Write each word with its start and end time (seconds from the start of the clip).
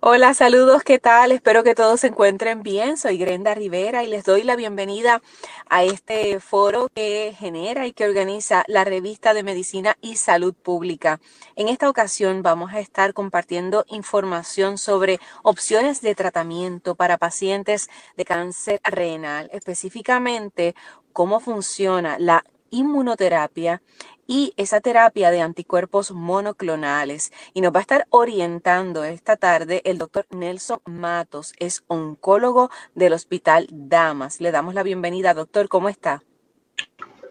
Hola, 0.00 0.32
saludos, 0.32 0.84
¿qué 0.84 1.00
tal? 1.00 1.32
Espero 1.32 1.64
que 1.64 1.74
todos 1.74 1.98
se 1.98 2.06
encuentren 2.06 2.62
bien. 2.62 2.96
Soy 2.96 3.18
Grenda 3.18 3.52
Rivera 3.54 4.04
y 4.04 4.06
les 4.06 4.22
doy 4.22 4.44
la 4.44 4.54
bienvenida 4.54 5.20
a 5.68 5.82
este 5.82 6.38
foro 6.38 6.88
que 6.94 7.34
genera 7.36 7.84
y 7.84 7.92
que 7.92 8.04
organiza 8.04 8.62
la 8.68 8.84
revista 8.84 9.34
de 9.34 9.42
Medicina 9.42 9.98
y 10.00 10.14
Salud 10.14 10.54
Pública. 10.54 11.18
En 11.56 11.66
esta 11.66 11.90
ocasión 11.90 12.44
vamos 12.44 12.72
a 12.74 12.78
estar 12.78 13.12
compartiendo 13.12 13.84
información 13.88 14.78
sobre 14.78 15.18
opciones 15.42 16.00
de 16.00 16.14
tratamiento 16.14 16.94
para 16.94 17.18
pacientes 17.18 17.90
de 18.16 18.24
cáncer 18.24 18.80
renal, 18.84 19.50
específicamente 19.52 20.76
cómo 21.12 21.40
funciona 21.40 22.20
la 22.20 22.44
inmunoterapia 22.70 23.82
y 24.28 24.52
esa 24.56 24.80
terapia 24.80 25.32
de 25.32 25.40
anticuerpos 25.40 26.12
monoclonales. 26.12 27.32
Y 27.54 27.62
nos 27.62 27.74
va 27.74 27.78
a 27.78 27.80
estar 27.80 28.06
orientando 28.10 29.02
esta 29.02 29.36
tarde 29.36 29.82
el 29.84 29.98
doctor 29.98 30.26
Nelson 30.30 30.80
Matos, 30.84 31.54
es 31.58 31.82
oncólogo 31.88 32.70
del 32.94 33.14
Hospital 33.14 33.66
Damas. 33.72 34.40
Le 34.40 34.52
damos 34.52 34.74
la 34.74 34.84
bienvenida, 34.84 35.34
doctor, 35.34 35.68
¿cómo 35.68 35.88
está? 35.88 36.22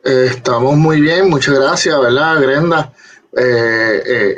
Eh, 0.03 0.27
estamos 0.31 0.75
muy 0.75 0.99
bien, 0.99 1.29
muchas 1.29 1.55
gracias, 1.55 1.97
¿verdad, 2.01 2.41
Grenda? 2.41 2.91
Eh, 3.37 4.01
eh, 4.05 4.35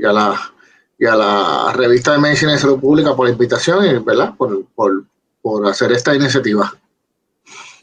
y, 0.00 0.04
a 0.04 0.12
la, 0.12 0.52
y 0.98 1.04
a 1.04 1.14
la 1.14 1.72
revista 1.74 2.12
de 2.12 2.18
Medicina 2.18 2.54
y 2.54 2.58
Salud 2.58 2.80
Pública 2.80 3.14
por 3.14 3.26
la 3.26 3.32
invitación 3.32 3.84
y, 3.84 3.98
¿verdad? 3.98 4.34
Por, 4.38 4.64
por, 4.74 5.04
por 5.42 5.66
hacer 5.66 5.92
esta 5.92 6.14
iniciativa. 6.14 6.72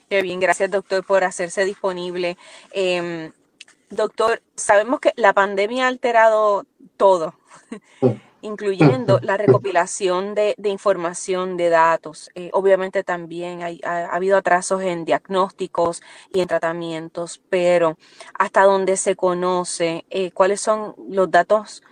Qué 0.10 0.24
bien, 0.24 0.40
gracias 0.40 0.72
doctor 0.72 1.04
por 1.04 1.24
hacerse 1.24 1.66
disponible. 1.66 2.38
Em, 2.72 3.32
Doctor, 3.90 4.42
sabemos 4.56 5.00
que 5.00 5.14
la 5.16 5.34
pandemia 5.34 5.86
ha 5.86 5.88
alterado 5.88 6.66
todo, 6.98 7.36
incluyendo 8.42 9.20
la 9.22 9.38
recopilación 9.38 10.36
de, 10.36 10.56
información, 10.64 11.56
de 11.58 11.70
datos. 11.70 12.30
Eh, 12.36 12.50
obviamente 12.54 13.04
también 13.04 13.62
ha, 13.84 14.06
habido 14.06 14.38
atrasos 14.38 14.82
en 14.82 15.06
diagnósticos 15.06 16.02
y 16.34 16.42
en 16.42 16.48
tratamientos, 16.48 17.42
pero 17.50 17.98
hasta 18.34 18.64
donde 18.64 18.98
se 18.98 19.16
conoce, 19.16 20.06
eh, 20.10 20.32
¿cuáles 20.32 20.62
son 20.62 20.96
los 21.10 21.30
datos 21.30 21.84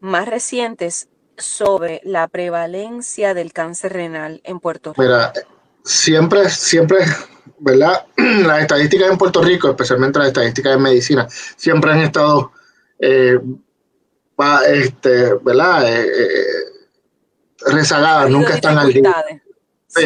más 0.00 0.26
recientes 0.26 1.08
sobre 1.36 2.00
la 2.04 2.28
prevalencia 2.28 3.34
del 3.34 3.52
cáncer 3.52 3.92
renal 3.92 4.40
en 4.44 4.60
Puerto 4.60 4.92
Rico? 4.92 5.02
Mira, 5.02 5.32
siempre, 5.84 6.48
siempre 6.48 6.98
¿verdad? 7.58 8.06
Las 8.16 8.62
estadísticas 8.62 9.10
en 9.10 9.18
Puerto 9.18 9.42
Rico, 9.42 9.70
especialmente 9.70 10.18
las 10.18 10.28
estadísticas 10.28 10.74
en 10.74 10.82
medicina, 10.82 11.26
siempre 11.28 11.92
han 11.92 12.00
estado, 12.00 12.52
eh, 12.98 13.38
este, 14.68 15.34
¿verdad? 15.42 15.88
Eh, 15.88 16.06
eh, 16.06 17.70
rezagadas, 17.72 18.30
nunca 18.30 18.54
están 18.54 18.78
al 18.78 18.92
día. 18.92 19.14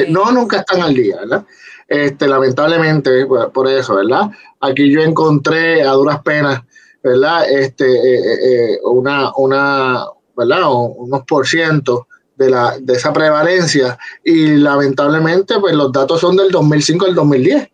No, 0.08 0.32
nunca 0.32 0.58
están 0.58 0.80
al 0.80 0.94
día, 0.94 1.16
¿verdad? 1.20 1.44
Este, 1.86 2.26
lamentablemente, 2.26 3.26
por, 3.26 3.68
eso, 3.68 3.96
¿verdad? 3.96 4.30
Aquí 4.60 4.90
yo 4.90 5.02
encontré 5.02 5.82
a 5.82 5.92
duras 5.92 6.22
penas, 6.22 6.62
¿verdad? 7.02 7.48
Este, 7.50 8.78
una, 8.82 9.32
una, 9.36 10.04
¿verdad? 10.36 10.62
Unos 10.66 11.24
por 11.24 11.46
ciento 11.46 12.08
de, 12.36 12.50
la, 12.50 12.76
de 12.80 12.94
esa 12.94 13.12
prevalencia 13.12 13.98
y 14.24 14.56
lamentablemente 14.56 15.58
pues 15.60 15.74
los 15.74 15.92
datos 15.92 16.20
son 16.20 16.36
del 16.36 16.50
2005 16.50 17.06
al 17.06 17.14
2010. 17.14 17.64
O 17.64 17.70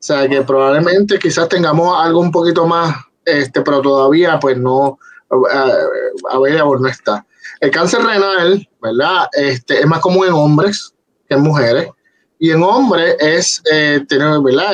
sea 0.00 0.28
que 0.28 0.42
probablemente 0.42 1.18
quizás 1.18 1.48
tengamos 1.48 1.96
algo 2.00 2.20
un 2.20 2.30
poquito 2.30 2.66
más, 2.66 2.94
este, 3.24 3.62
pero 3.62 3.80
todavía 3.82 4.38
pues 4.38 4.56
no, 4.56 4.98
a 5.30 6.38
ver, 6.38 6.64
no 6.64 6.88
está. 6.88 7.26
El 7.60 7.70
cáncer 7.70 8.02
renal, 8.02 8.68
¿verdad? 8.80 9.28
Este, 9.32 9.80
es 9.80 9.86
más 9.86 10.00
común 10.00 10.26
en 10.26 10.32
hombres 10.32 10.94
que 11.28 11.34
en 11.34 11.42
mujeres. 11.42 11.88
Y 12.40 12.52
en 12.52 12.62
hombres 12.62 13.16
es, 13.18 13.60
eh, 13.70 14.00
¿verdad? 14.08 14.72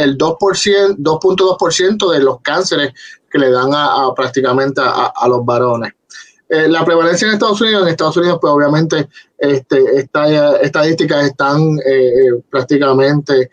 el 0.00 0.16
2%, 0.16 0.96
2.2% 0.96 2.12
de 2.12 2.20
los 2.20 2.40
cánceres 2.40 2.94
que 3.30 3.38
le 3.38 3.50
dan 3.50 3.70
a, 3.74 4.12
prácticamente 4.16 4.80
a, 4.82 5.28
los 5.28 5.44
varones. 5.44 5.92
Eh, 6.54 6.68
la 6.68 6.84
prevalencia 6.84 7.26
en 7.26 7.34
Estados 7.34 7.60
Unidos, 7.60 7.82
en 7.82 7.88
Estados 7.88 8.16
Unidos, 8.16 8.38
pues 8.40 8.52
obviamente 8.52 9.08
este, 9.38 9.98
esta, 9.98 10.60
estadísticas 10.60 11.24
están 11.24 11.78
eh, 11.84 12.08
eh, 12.08 12.42
prácticamente 12.48 13.50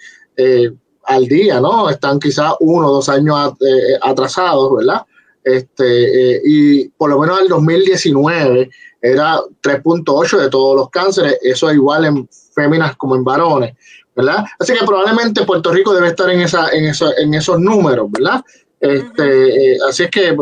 al 1.05 1.27
día, 1.27 1.59
¿no? 1.59 1.89
Están 1.89 2.19
quizás 2.19 2.53
uno 2.59 2.87
o 2.87 2.93
dos 2.93 3.09
años 3.09 3.55
atrasados, 4.01 4.75
¿verdad? 4.75 5.01
Este, 5.43 6.41
y 6.43 6.89
por 6.89 7.11
lo 7.11 7.19
menos 7.19 7.41
el 7.41 7.47
2019 7.47 8.69
era 9.01 9.39
3.8 9.61 10.37
de 10.37 10.49
todos 10.49 10.75
los 10.75 10.89
cánceres, 10.89 11.37
eso 11.41 11.69
es 11.69 11.75
igual 11.75 12.05
en 12.05 12.27
féminas 12.55 12.95
como 12.97 13.15
en 13.15 13.23
varones, 13.23 13.75
¿verdad? 14.15 14.45
Así 14.59 14.73
que 14.73 14.85
probablemente 14.85 15.45
Puerto 15.45 15.71
Rico 15.71 15.93
debe 15.93 16.07
estar 16.07 16.29
en, 16.29 16.41
esa, 16.41 16.69
en, 16.69 16.91
en 17.17 17.33
esos 17.33 17.59
números, 17.59 18.09
¿verdad? 18.11 18.41
Este, 18.79 19.77
así 19.87 20.03
es 20.03 20.09
que 20.09 20.35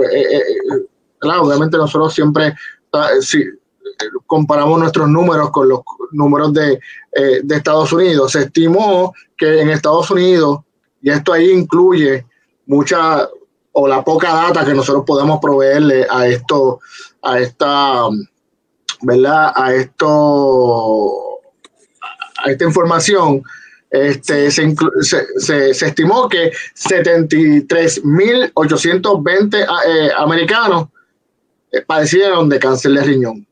obviamente 1.22 1.78
nosotros 1.78 2.14
siempre, 2.14 2.54
ah, 2.94 3.10
si 3.22 3.44
comparamos 4.26 4.80
nuestros 4.80 5.10
números 5.10 5.50
con 5.52 5.70
los 5.70 5.82
números 6.12 6.54
de, 6.54 6.80
eh, 7.14 7.42
de 7.44 7.56
Estados 7.56 7.92
Unidos, 7.92 8.32
se 8.32 8.44
estimó 8.44 9.14
que 9.38 9.60
en 9.62 9.70
Estados 9.70 10.10
Unidos, 10.12 10.60
y 11.02 11.10
esto 11.10 11.34
ahí 11.34 11.52
incluye 11.52 12.26
mucha 12.66 13.28
o 13.72 13.88
la 13.88 14.04
poca 14.04 14.34
data 14.34 14.66
que 14.66 14.74
nosotros 14.74 15.04
podemos 15.06 15.40
proveerle 15.42 16.08
a 16.10 16.28
esto, 16.28 16.80
a 17.22 17.40
esta, 17.40 18.08
¿verdad? 19.02 19.54
A 19.56 19.74
esto, 19.74 21.40
a 22.44 22.52
esta 22.52 22.66
información, 22.66 23.44
este, 23.90 24.52
se, 24.52 24.76
se, 25.02 25.74
se, 25.74 25.88
estimó 25.88 26.30
que 26.30 26.52
73.820 26.76 29.66
ah, 29.68 29.80
eh, 29.88 30.12
americanos 30.18 30.84
eh, 30.84 30.88
padecieron 31.86 32.50
de 32.50 32.60
cáncer 32.60 32.92
de 32.94 33.04
riñón 33.04 33.48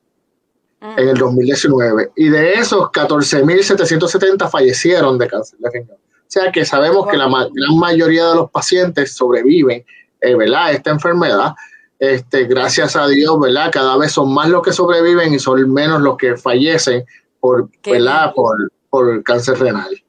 en 0.81 1.09
el 1.09 1.17
2019 1.17 2.11
y 2.16 2.29
de 2.29 2.53
esos 2.53 2.89
14.770 2.91 4.50
fallecieron 4.50 5.17
de 5.17 5.28
cáncer 5.28 5.59
de 5.59 5.69
riñón. 5.72 5.97
O 5.97 6.29
sea 6.29 6.51
que 6.51 6.66
sabemos 6.66 7.07
que 7.07 7.17
la 7.17 7.28
gran 7.28 7.78
mayoría 7.79 8.28
de 8.28 8.35
los 8.35 8.51
pacientes 8.51 9.13
sobreviven, 9.13 9.85
eh, 10.22 10.35
¿verdad? 10.35 10.73
Esta 10.73 10.91
enfermedad. 10.91 11.53
Este, 12.00 12.44
gracias 12.44 12.95
a 12.95 13.07
Dios, 13.07 13.39
¿verdad? 13.39 13.72
Cada 13.72 13.97
vez 13.97 14.11
son 14.11 14.34
más 14.34 14.49
los 14.49 14.61
que 14.61 14.73
sobreviven 14.73 15.34
y 15.34 15.39
son 15.39 15.72
menos 15.72 16.01
los 16.01 16.17
que 16.17 16.35
fallecen 16.35 17.05
por, 17.39 17.69
¿verdad? 17.85 18.34
Por, 18.35 18.72
por 18.89 19.23
cáncer 19.23 19.57
renal. 19.57 20.03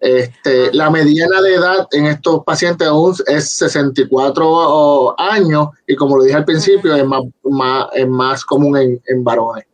Este, 0.00 0.72
la 0.72 0.90
mediana 0.90 1.40
de 1.42 1.54
edad 1.54 1.88
en 1.90 2.06
estos 2.06 2.44
pacientes 2.44 2.86
aún 2.86 3.14
es 3.26 3.50
64 3.50 5.18
años 5.18 5.68
y 5.88 5.96
como 5.96 6.16
lo 6.16 6.22
dije 6.22 6.36
al 6.36 6.44
principio, 6.44 6.94
es 6.94 7.04
más, 7.04 7.22
es 7.94 8.08
más 8.08 8.44
común 8.44 9.00
en, 9.04 9.24
varones. 9.24 9.64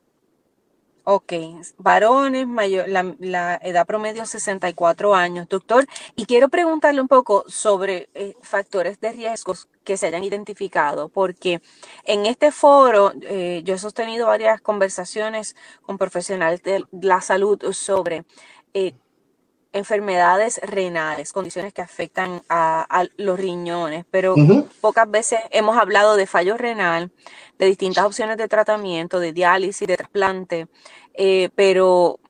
Ok, 1.07 1.35
varones, 1.77 2.47
mayor, 2.47 2.89
la, 2.89 3.61
edad 3.63 3.87
promedio 3.87 4.23
es 4.23 4.31
64 4.31 5.15
años, 5.15 5.47
doctor. 5.51 5.85
Y 6.17 6.25
quiero 6.25 6.49
preguntarle 6.49 7.03
un 7.03 7.09
poco 7.09 7.45
sobre 7.47 8.09
eh, 8.15 8.35
factores 8.41 8.99
de 9.01 9.13
riesgos 9.13 9.69
que 9.85 9.99
se 9.99 10.07
hayan 10.07 10.25
identificado, 10.25 11.11
porque 11.11 11.61
en 12.05 12.25
este 12.25 12.51
foro 12.51 13.13
eh, 13.21 13.61
yo 13.65 13.75
he 13.75 13.79
sostenido 13.79 14.29
varias 14.29 14.63
conversaciones 14.63 15.55
con 15.83 15.99
profesionales 15.99 16.63
de 16.63 16.83
la 17.03 17.21
salud 17.21 17.63
sobre 17.73 18.25
eh, 18.73 18.95
enfermedades 19.75 20.61
renales, 20.63 21.33
condiciones 21.33 21.73
que 21.73 21.83
afectan 21.83 22.43
a, 22.49 23.07
los 23.17 23.39
riñones, 23.39 24.05
pero 24.09 24.37
pocas 24.81 25.11
veces 25.11 25.41
hemos 25.51 25.77
hablado 25.77 26.17
de 26.17 26.27
fallo 26.27 26.57
renal, 26.57 27.11
de 27.59 27.67
distintas 27.67 28.05
opciones 28.05 28.37
de 28.37 28.47
tratamiento, 28.47 29.19
de 29.19 29.33
diálisis, 29.33 29.87
de 29.87 29.97
trasplante, 29.97 30.69
eh, 31.13 31.51
pero, 31.57 32.21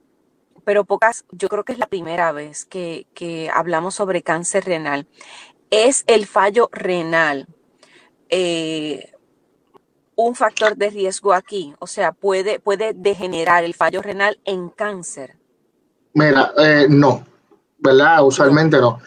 pero 0.65 0.85
pocas, 0.85 1.27
yo 1.33 1.51
creo 1.51 1.65
que 1.65 1.73
es 1.73 1.79
la 1.79 1.87
primera 1.87 2.33
vez 2.33 2.65
que, 2.65 3.51
hablamos 3.53 3.95
sobre 3.95 4.23
cáncer 4.23 4.65
renal. 4.65 5.07
Es 5.71 6.03
el 6.07 6.27
fallo 6.27 6.71
renal. 6.73 7.47
Eh, 8.31 9.13
un 10.17 10.35
factor 10.35 10.77
de 10.77 10.89
riesgo 10.89 11.35
aquí? 11.35 11.75
O 11.79 11.87
sea, 11.87 12.13
¿puede, 12.13 12.59
puede 12.59 12.95
degenerar 12.95 13.65
el 13.65 13.75
fallo 13.75 14.01
renal 14.01 14.39
en 14.47 14.71
cáncer? 14.71 15.37
Mira, 16.15 16.53
eh, 16.57 16.87
no, 16.89 17.27
¿verdad? 17.85 18.25
Usualmente 18.25 18.79
no. 18.79 19.01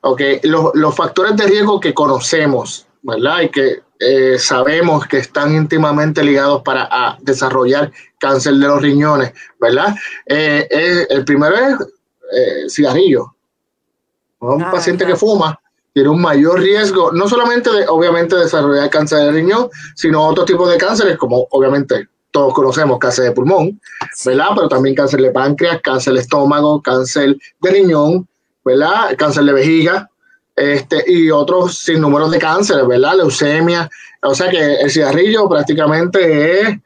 Ok, 0.00 0.20
los, 0.42 0.74
los, 0.74 0.96
factores 0.96 1.36
de 1.36 1.46
riesgo 1.46 1.78
que 1.78 1.94
conocemos, 1.94 2.86
¿verdad? 3.02 3.42
Y 3.42 3.48
que 3.50 3.82
eh, 4.00 4.36
sabemos 4.38 5.06
que 5.06 5.18
están 5.18 5.54
íntimamente 5.54 6.24
ligados 6.24 6.62
para 6.62 6.88
a 6.90 7.16
desarrollar 7.20 7.92
cáncer 8.18 8.54
de 8.54 8.66
los 8.66 8.82
riñones, 8.82 9.32
¿verdad? 9.60 9.94
Eh, 10.26 11.06
el 11.08 11.24
primero 11.24 11.54
es 11.54 12.74
cigarrillo. 12.74 13.36
Un 14.40 14.62
ah, 14.62 14.70
paciente 14.72 15.06
que 15.06 15.14
fuma 15.14 15.60
tiene 15.92 16.08
un 16.08 16.20
mayor 16.20 16.58
riesgo, 16.58 17.12
no 17.12 17.28
solamente 17.28 17.70
de, 17.70 17.86
obviamente, 17.86 18.34
desarrollar 18.34 18.90
cáncer 18.90 19.18
de 19.18 19.32
riñón, 19.32 19.68
sino 19.94 20.26
otros 20.26 20.46
tipos 20.46 20.68
de 20.70 20.78
cánceres, 20.78 21.16
como 21.18 21.46
obviamente 21.50 22.08
todos 22.32 22.54
conocemos 22.54 22.98
cáncer 22.98 23.26
de 23.26 23.32
pulmón, 23.32 23.80
¿verdad? 24.24 24.46
Pero 24.54 24.68
también 24.68 24.96
cáncer 24.96 25.20
de 25.20 25.30
páncreas, 25.30 25.80
cáncer 25.82 26.14
de 26.14 26.20
estómago, 26.20 26.82
cáncer 26.82 27.36
de 27.60 27.70
riñón, 27.70 28.26
¿verdad? 28.64 29.14
Cáncer 29.16 29.44
de 29.44 29.52
vejiga, 29.52 30.10
este, 30.56 31.04
y 31.06 31.30
otros 31.30 31.78
sin 31.78 32.00
números 32.00 32.30
de 32.30 32.38
cánceres, 32.38 32.86
¿verdad? 32.86 33.16
Leucemia. 33.16 33.88
O 34.22 34.34
sea 34.34 34.50
que 34.50 34.74
el 34.76 34.90
cigarrillo 34.90 35.48
prácticamente 35.48 36.62
es, 36.62 36.78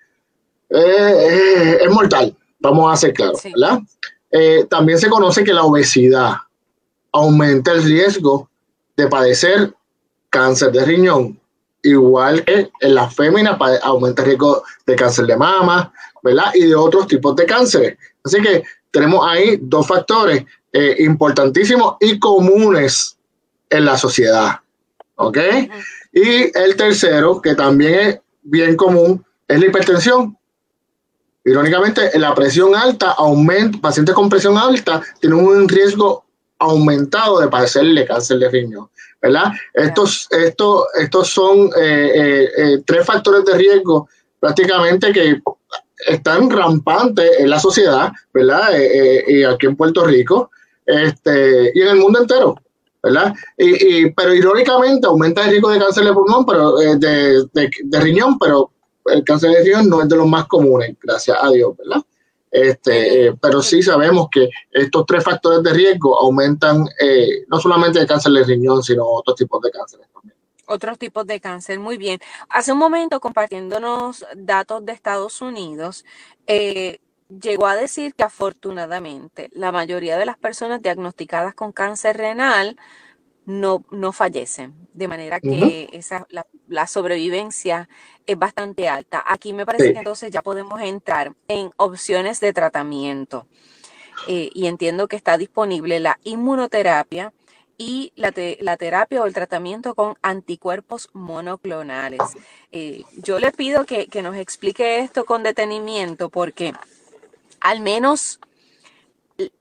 es, 0.69 1.90
mortal, 1.90 2.37
vamos 2.58 2.92
a 2.92 2.96
ser 2.96 3.14
claros, 3.14 3.42
¿verdad? 3.44 3.81
Eh, 4.31 4.66
también 4.69 4.99
se 4.99 5.08
conoce 5.08 5.44
que 5.44 5.54
la 5.54 5.62
obesidad 5.62 6.34
aumenta 7.12 7.72
el 7.72 7.84
riesgo 7.84 8.50
de 8.96 9.06
padecer 9.06 9.72
cáncer 10.28 10.72
de 10.72 10.84
riñón, 10.84 11.40
igual 11.86 12.44
que 12.44 12.70
en 12.80 12.94
las 12.94 13.14
féminas 13.14 13.56
aumenta 13.82 14.22
el 14.22 14.28
riesgo 14.28 14.62
de 14.86 14.96
cáncer 14.96 15.26
de 15.26 15.36
mama, 15.36 15.92
¿verdad? 16.22 16.52
Y 16.54 16.66
de 16.66 16.74
otros 16.74 17.06
tipos 17.06 17.34
de 17.36 17.46
cánceres. 17.46 17.96
Así 18.24 18.40
que 18.42 18.64
tenemos 18.90 19.26
ahí 19.26 19.58
dos 19.60 19.86
factores 19.86 20.44
eh, 20.72 20.96
importantísimos 21.00 21.96
y 22.00 22.18
comunes 22.18 23.16
en 23.70 23.84
la 23.84 23.96
sociedad, 23.96 24.60
¿ok? 25.16 25.38
Y 26.12 26.58
el 26.58 26.76
tercero, 26.76 27.40
que 27.40 27.54
también 27.54 27.94
es 27.94 28.20
bien 28.42 28.76
común, 28.76 29.24
es 29.48 29.60
la 29.60 29.66
hipertensión. 29.66 30.36
Irónicamente, 31.44 32.10
la 32.18 32.34
presión 32.34 32.74
alta 32.74 33.12
aumenta, 33.12 33.78
pacientes 33.80 34.14
con 34.14 34.28
presión 34.28 34.58
alta 34.58 35.00
tienen 35.20 35.38
un 35.38 35.68
riesgo 35.68 36.24
aumentado 36.58 37.40
de 37.40 37.48
padecerle 37.48 38.06
cáncer 38.06 38.38
de 38.38 38.48
riñón, 38.48 38.88
¿verdad? 39.26 39.52
Estos, 39.75 40.28
estos, 40.31 40.84
estos 41.00 41.28
son 41.28 41.70
eh, 41.76 42.11
eh, 42.14 42.49
eh, 42.56 42.82
tres 42.84 43.05
factores 43.05 43.44
de 43.44 43.55
riesgo 43.55 44.08
prácticamente 44.38 45.12
que 45.12 45.40
están 46.06 46.49
rampantes 46.49 47.31
en 47.38 47.50
la 47.50 47.58
sociedad, 47.58 48.12
¿verdad? 48.32 48.69
y 49.26 49.43
aquí 49.43 49.67
en 49.67 49.76
Puerto 49.76 50.05
Rico, 50.05 50.50
este, 50.84 51.73
y 51.75 51.81
en 51.81 51.88
el 51.88 51.96
mundo 51.96 52.20
entero, 52.20 52.55
¿verdad? 53.02 53.34
Y, 53.56 54.11
pero 54.11 54.34
irónicamente 54.34 55.06
aumenta 55.06 55.43
el 55.44 55.50
riesgo 55.50 55.70
de 55.70 55.78
cáncer 55.78 56.05
de 56.05 56.12
pulmón, 56.12 56.44
pero 56.44 56.76
de, 56.76 57.44
de 57.52 58.00
riñón, 58.00 58.38
pero 58.38 58.70
el 59.06 59.25
cáncer 59.25 59.50
de 59.50 59.64
riñón 59.64 59.88
no 59.88 60.02
es 60.02 60.08
de 60.08 60.17
los 60.17 60.28
más 60.28 60.46
comunes, 60.46 60.94
gracias 61.02 61.37
a 61.40 61.50
Dios, 61.50 61.76
¿verdad? 61.78 62.02
Este, 62.56 63.26
eh, 63.26 63.34
pero 63.38 63.60
sí 63.60 63.82
sabemos 63.82 64.28
que 64.30 64.48
estos 64.70 65.04
tres 65.04 65.22
factores 65.22 65.62
de 65.62 65.74
riesgo 65.74 66.18
aumentan 66.18 66.88
eh, 66.98 67.44
no 67.48 67.60
solamente 67.60 67.98
el 67.98 68.06
cáncer 68.06 68.32
de 68.32 68.44
riñón, 68.44 68.82
sino 68.82 69.04
otros 69.04 69.36
tipos 69.36 69.60
de 69.60 69.70
cáncer 69.70 70.00
también. 70.10 70.34
Otros 70.64 70.98
tipos 70.98 71.26
de 71.26 71.38
cáncer, 71.38 71.78
muy 71.78 71.98
bien. 71.98 72.18
Hace 72.48 72.72
un 72.72 72.78
momento, 72.78 73.20
compartiéndonos 73.20 74.24
datos 74.34 74.86
de 74.86 74.92
Estados 74.92 75.42
Unidos, 75.42 76.06
eh, 76.46 77.00
llegó 77.28 77.66
a 77.66 77.76
decir 77.76 78.14
que 78.14 78.24
afortunadamente 78.24 79.50
la 79.52 79.70
mayoría 79.70 80.16
de 80.16 80.24
las 80.24 80.38
personas 80.38 80.80
diagnosticadas 80.80 81.54
con 81.54 81.72
cáncer 81.72 82.16
renal 82.16 82.78
no, 83.46 83.84
no 83.93 84.12
fallecen, 84.12 84.75
de 84.93 85.08
manera 85.08 85.40
que 85.40 85.88
esa, 85.93 86.26
la, 86.66 86.87
sobrevivencia 86.87 87.88
es 88.26 88.37
bastante 88.37 88.88
alta. 88.88 89.25
Aquí 89.26 89.52
me 89.52 89.64
parece 89.64 89.93
que 89.93 89.98
entonces 89.98 90.32
ya 90.32 90.43
podemos 90.43 90.81
entrar 90.81 91.32
en 91.46 91.70
opciones 91.76 92.40
de 92.40 92.52
tratamiento 92.52 93.46
eh, 94.26 94.50
y 94.52 94.66
entiendo 94.66 95.06
que 95.06 95.16
está 95.16 95.38
disponible 95.38 96.00
la 96.00 96.19
inmunoterapia 96.25 97.32
y 97.78 98.12
la, 98.16 98.32
la, 98.60 98.76
terapia 98.76 99.22
o 99.22 99.26
el 99.26 99.34
tratamiento 99.34 99.94
con 99.94 100.16
anticuerpos 100.22 101.08
monoclonales. 101.12 102.20
Eh, 102.72 103.04
yo 103.16 103.38
le 103.38 103.52
pido 103.52 103.84
que, 103.84 104.08
que 104.08 104.22
nos 104.22 104.37
explique 104.37 104.99
esto 104.99 105.25
con 105.25 105.44
detenimiento 105.44 106.31
porque 106.31 106.72
al 107.60 107.81
menos 107.81 108.40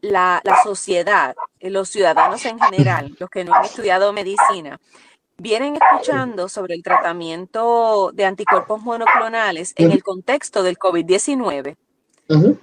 la, 0.02 0.42
sociedad, 0.64 1.36
eh, 1.60 1.70
los 1.70 1.90
ciudadanos 1.90 2.46
en 2.46 2.60
general, 2.60 3.16
los 3.20 3.30
que 3.30 3.44
no 3.44 3.54
han 3.54 3.66
estudiado 3.66 4.14
medicina, 4.14 4.80
vienen 5.38 5.76
escuchando 5.76 6.48
sobre 6.48 6.76
el 6.76 6.84
tratamiento 6.84 8.12
de 8.14 8.26
anticuerpos 8.26 8.82
monoclonales 8.82 9.74
en 9.76 9.92
el 9.92 10.04
contexto 10.04 10.64
del 10.64 10.78
COVID-19 10.78 11.76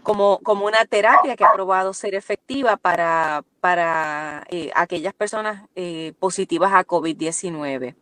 como, 0.03 0.41
como 0.41 0.67
una 0.67 0.85
terapia 0.87 1.37
que 1.37 1.45
ha 1.45 1.53
probado 1.53 1.93
ser 1.95 2.15
efectiva 2.15 2.77
para, 2.77 3.45
para 3.61 4.45
eh, 4.51 4.71
aquellas 4.75 5.15
personas 5.15 5.69
eh, 5.77 6.15
positivas 6.19 6.73
a 6.73 6.85
COVID-19. 6.85 7.95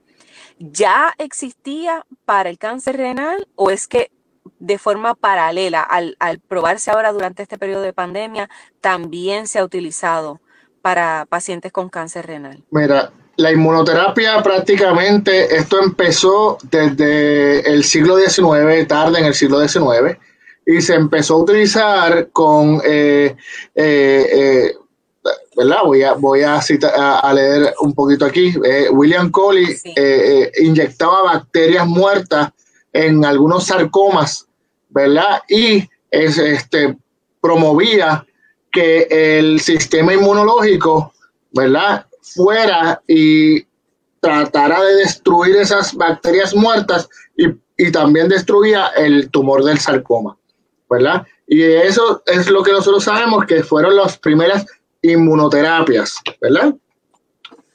¿Ya 0.59 1.15
existía 1.19 2.07
para 2.25 2.49
el 2.49 2.59
cáncer 2.59 2.97
renal 2.97 3.47
o 3.57 3.71
es 3.71 3.87
que 3.87 4.11
de 4.59 4.79
forma 4.79 5.15
paralela 5.15 5.83
al, 5.83 6.17
probarse 6.49 6.91
ahora 6.91 7.13
durante 7.13 7.43
este 7.43 7.59
periodo 7.59 7.83
de 7.83 7.93
pandemia, 7.93 8.49
también 8.81 9.47
se 9.47 9.59
ha 9.59 9.65
utilizado 9.65 10.41
para 10.83 11.27
pacientes 11.29 11.73
con 11.73 11.89
cáncer 11.89 12.27
renal? 12.27 12.63
Mira, 12.71 13.13
la 13.37 13.53
inmunoterapia 13.53 14.43
prácticamente, 14.43 15.57
esto 15.57 15.83
empezó 15.83 16.59
desde 16.63 17.61
el 17.71 17.85
siglo 17.85 18.19
XIX, 18.19 18.87
tarde 18.87 19.21
en 19.21 19.27
el 19.27 19.35
siglo 19.35 19.67
XIX, 19.67 20.19
y 20.67 20.81
se 20.81 20.95
empezó 20.95 21.35
a 21.35 21.39
utilizar 21.39 22.29
con, 22.31 22.81
eh, 22.85 23.37
eh, 23.75 24.27
eh, 24.33 24.75
¿verdad? 25.57 25.79
Voy 25.85 26.03
a, 26.03 26.13
voy 26.15 26.43
a, 26.43 26.61
citar, 26.63 26.93
a, 26.97 27.33
leer 27.33 27.75
un 27.81 27.95
poquito 27.95 28.25
aquí. 28.25 28.55
William 28.91 29.31
Coley 29.31 29.77
inyectaba 30.61 31.23
bacterias 31.23 31.87
muertas 31.87 32.51
en 32.93 33.25
algunos 33.25 33.67
sarcomas, 33.67 34.47
¿verdad? 34.89 35.43
Y 35.49 35.89
es, 36.11 36.39
este, 36.39 36.97
promovía 37.41 38.27
que 38.73 39.07
el 39.11 39.61
sistema 39.61 40.15
inmunológico, 40.15 41.13
¿verdad? 41.53 42.07
Fuera 42.23 43.03
y 43.07 43.63
tratara 44.21 44.83
de 44.83 44.95
destruir 44.97 45.57
esas 45.57 45.95
bacterias 45.95 46.55
muertas 46.55 47.09
y, 47.37 47.47
y 47.79 47.91
también 47.91 48.29
destruía 48.29 48.89
el 48.97 49.31
tumor 49.31 49.65
del 49.65 49.79
sarcoma, 49.79 50.37
¿verdad? 50.89 51.27
Y 51.47 51.63
eso 51.63 52.23
es 52.27 52.49
lo 52.49 52.63
que 52.63 52.73
nosotros 52.73 53.05
sabemos 53.05 53.45
que 53.47 53.63
fueron 53.65 53.97
las 53.97 54.19
primeras 54.19 54.67
inmunoterapias, 55.03 56.21
¿verdad? 56.41 56.75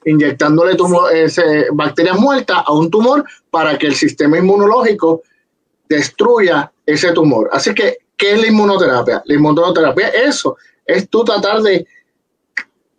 Inyectándole 0.05 0.75
tumor, 0.75 1.13
ese, 1.13 1.67
bacterias 1.74 2.17
muertas 2.17 2.63
a 2.65 2.71
un 2.71 2.89
tumor 2.89 3.25
para 3.50 3.77
que 3.77 3.88
el 3.88 3.95
sistema 3.95 4.38
inmunológico 4.38 5.24
destruya 5.89 6.71
ese 6.85 7.12
tumor. 7.12 7.50
Así 7.51 7.74
que, 7.74 7.97
¿qué 8.15 8.33
es 8.33 8.41
la 8.41 8.47
inmunoterapia? 8.47 9.24
La 9.25 9.33
inmunoterapia 9.33 10.09
es 10.09 10.35
eso, 10.38 10.57
es 10.85 11.09
tú 11.09 11.24
tratar 11.24 11.62
de 11.62 11.85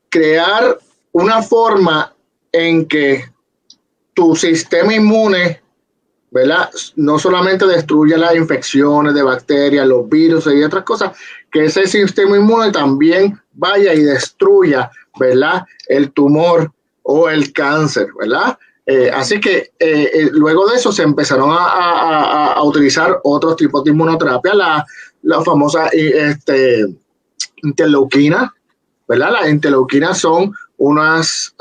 crear 0.09 0.79
una 1.13 1.43
forma 1.43 2.13
en 2.53 2.87
que 2.87 3.25
tu 4.15 4.35
sistema 4.35 4.95
inmune, 4.95 5.61
¿verdad? 6.31 6.71
No 6.97 7.19
solamente 7.19 7.67
destruya 7.67 8.17
las 8.17 8.35
infecciones 8.35 9.15
de 9.15 9.23
bacterias, 9.23 9.87
los 9.87 10.09
virus 10.09 10.47
y 10.47 10.63
otras 10.63 10.85
cosas, 10.85 11.17
que 11.53 11.67
ese 11.67 11.87
sistema 11.87 12.37
inmune 12.37 12.73
también 12.73 13.41
vaya 13.53 13.95
y 13.95 14.01
destruya, 14.01 14.91
¿verdad? 15.19 15.65
El 15.87 16.13
tumor 16.13 16.73
o 17.09 17.29
el 17.29 17.53
cáncer, 17.53 18.09
¿verdad? 18.19 18.59
Eh, 18.85 19.11
así 19.13 19.41
que 19.41 19.73
eh, 19.79 20.11
eh, 20.15 20.29
luego 20.33 20.69
de 20.69 20.77
eso 20.77 20.93
se 20.93 21.03
empezaron 21.03 21.51
a, 21.53 22.61
utilizar 22.63 23.21
otros 23.23 23.57
tipos 23.57 23.85
de 23.85 23.91
inmunoterapia, 23.91 24.55
la, 24.55 24.87
la 25.23 25.43
famosa 25.43 25.89
este, 25.93 26.85
interleuquina, 27.63 28.53
¿verdad? 29.07 29.33
Las 29.33 29.49
interleuquinas 29.49 30.19
son 30.19 30.53
unas, 30.79 31.55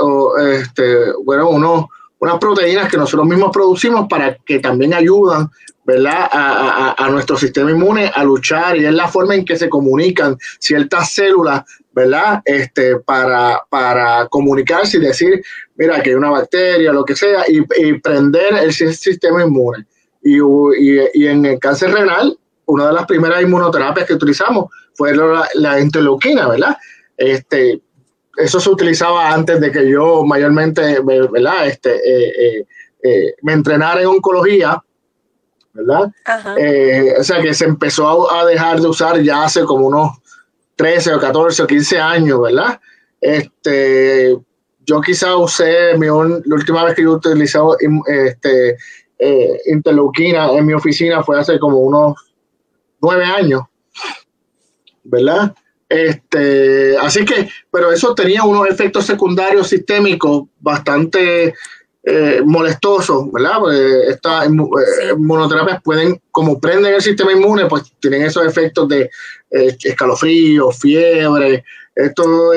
este, 0.49 1.13
bueno, 1.23 1.49
unos, 1.49 1.85
unas 2.19 2.39
proteínas 2.39 2.89
que 2.89 2.97
nosotros 2.97 3.27
mismos 3.27 3.51
producimos 3.53 4.07
para 4.07 4.35
que 4.37 4.59
también 4.59 4.95
ayudan, 4.95 5.51
¿verdad? 5.83 6.27
A, 6.31 6.95
a, 6.97 7.09
nuestro 7.09 7.37
sistema 7.37 7.69
inmune 7.69 8.11
a 8.13 8.23
luchar 8.23 8.77
y 8.77 8.85
es 8.85 8.93
la 8.93 9.07
forma 9.07 9.35
en 9.35 9.45
que 9.45 9.57
se 9.57 9.69
comunican 9.69 10.37
ciertas 10.59 11.11
células 11.11 11.63
¿verdad? 11.95 12.41
Este, 12.43 12.97
para, 12.97 13.61
para 13.69 14.27
comunicarse 14.27 14.97
y 14.97 14.99
decir, 14.99 15.41
mira, 15.75 16.03
que 16.03 16.09
hay 16.09 16.15
una 16.15 16.29
bacteria, 16.29 16.91
lo 16.91 17.05
que 17.05 17.15
sea, 17.15 17.45
y, 17.47 17.61
prender 17.99 18.53
el 18.55 18.73
sistema 18.73 19.43
inmune. 19.43 19.85
Y, 20.21 20.39
y, 20.39 21.27
en 21.27 21.45
el 21.45 21.57
cáncer 21.57 21.93
renal, 21.93 22.37
una 22.65 22.87
de 22.87 22.93
las 22.93 23.05
primeras 23.05 23.41
inmunoterapias 23.41 24.05
que 24.05 24.15
utilizamos 24.15 24.65
fue 24.93 25.15
la, 25.15 25.47
la 25.53 25.79
interleuquina, 25.79 26.49
¿verdad? 26.49 26.75
Este, 27.15 27.81
eso 28.35 28.59
se 28.59 28.69
utilizaba 28.69 29.31
antes 29.31 29.61
de 29.61 29.71
que 29.71 29.89
yo 29.89 30.25
mayormente, 30.25 30.99
¿verdad? 31.01 31.67
Este, 31.67 31.95
eh, 31.95 32.33
eh, 32.37 32.65
eh, 33.03 33.35
me 33.41 33.53
entrenara 33.53 34.01
en 34.01 34.07
oncología, 34.07 34.83
¿verdad? 35.73 36.11
o 37.19 37.23
sea 37.23 37.41
que 37.41 37.53
se 37.53 37.65
empezó 37.65 38.31
a, 38.31 38.45
dejar 38.45 38.79
de 38.79 38.87
usar 38.87 39.21
ya 39.21 39.43
hace 39.43 39.63
como 39.63 39.87
unos 39.87 40.11
13 40.75 41.13
o 41.13 41.19
14 41.19 41.63
o 41.63 41.67
15 41.67 41.99
años, 41.99 42.41
¿verdad? 42.41 42.79
Este, 43.21 44.37
yo 44.85 45.01
quizá 45.01 45.35
usé, 45.35 45.97
mi, 45.97 46.07
la 46.07 46.55
última 46.55 46.83
vez 46.83 46.95
que 46.95 47.03
yo 47.03 47.13
utilicé 47.13 47.59
este, 48.07 48.77
interleuquina 49.67 50.51
en 50.51 50.65
mi 50.65 50.73
oficina 50.73 51.23
fue 51.23 51.39
hace 51.39 51.57
como 51.59 51.79
unos 51.79 52.15
nueve 53.01 53.25
años, 53.25 53.63
¿verdad? 55.03 55.55
Este, 55.87 56.97
así 56.97 57.23
que, 57.25 57.47
pero 57.71 57.91
eso 57.91 58.15
tenía 58.15 58.43
unos 58.43 58.67
efectos 58.67 59.05
secundarios 59.05 59.67
sistémicos 59.69 60.43
bastante 60.59 61.53
eh, 62.07 62.41
molestosos, 62.45 63.31
¿verdad? 63.31 63.57
Estas 64.07 64.45
eh, 64.45 65.15
monoterapias 65.17 65.81
pueden, 65.81 66.21
como 66.29 66.59
prenden 66.59 66.93
el 66.93 67.01
sistema 67.01 67.31
inmune, 67.31 67.65
pues 67.65 67.91
tienen 67.99 68.21
esos 68.21 68.45
efectos 68.45 68.87
de 68.89 69.09
eh, 69.49 69.75
escalofrío, 69.83 70.69
fiebre, 70.71 71.63
esto 71.95 72.51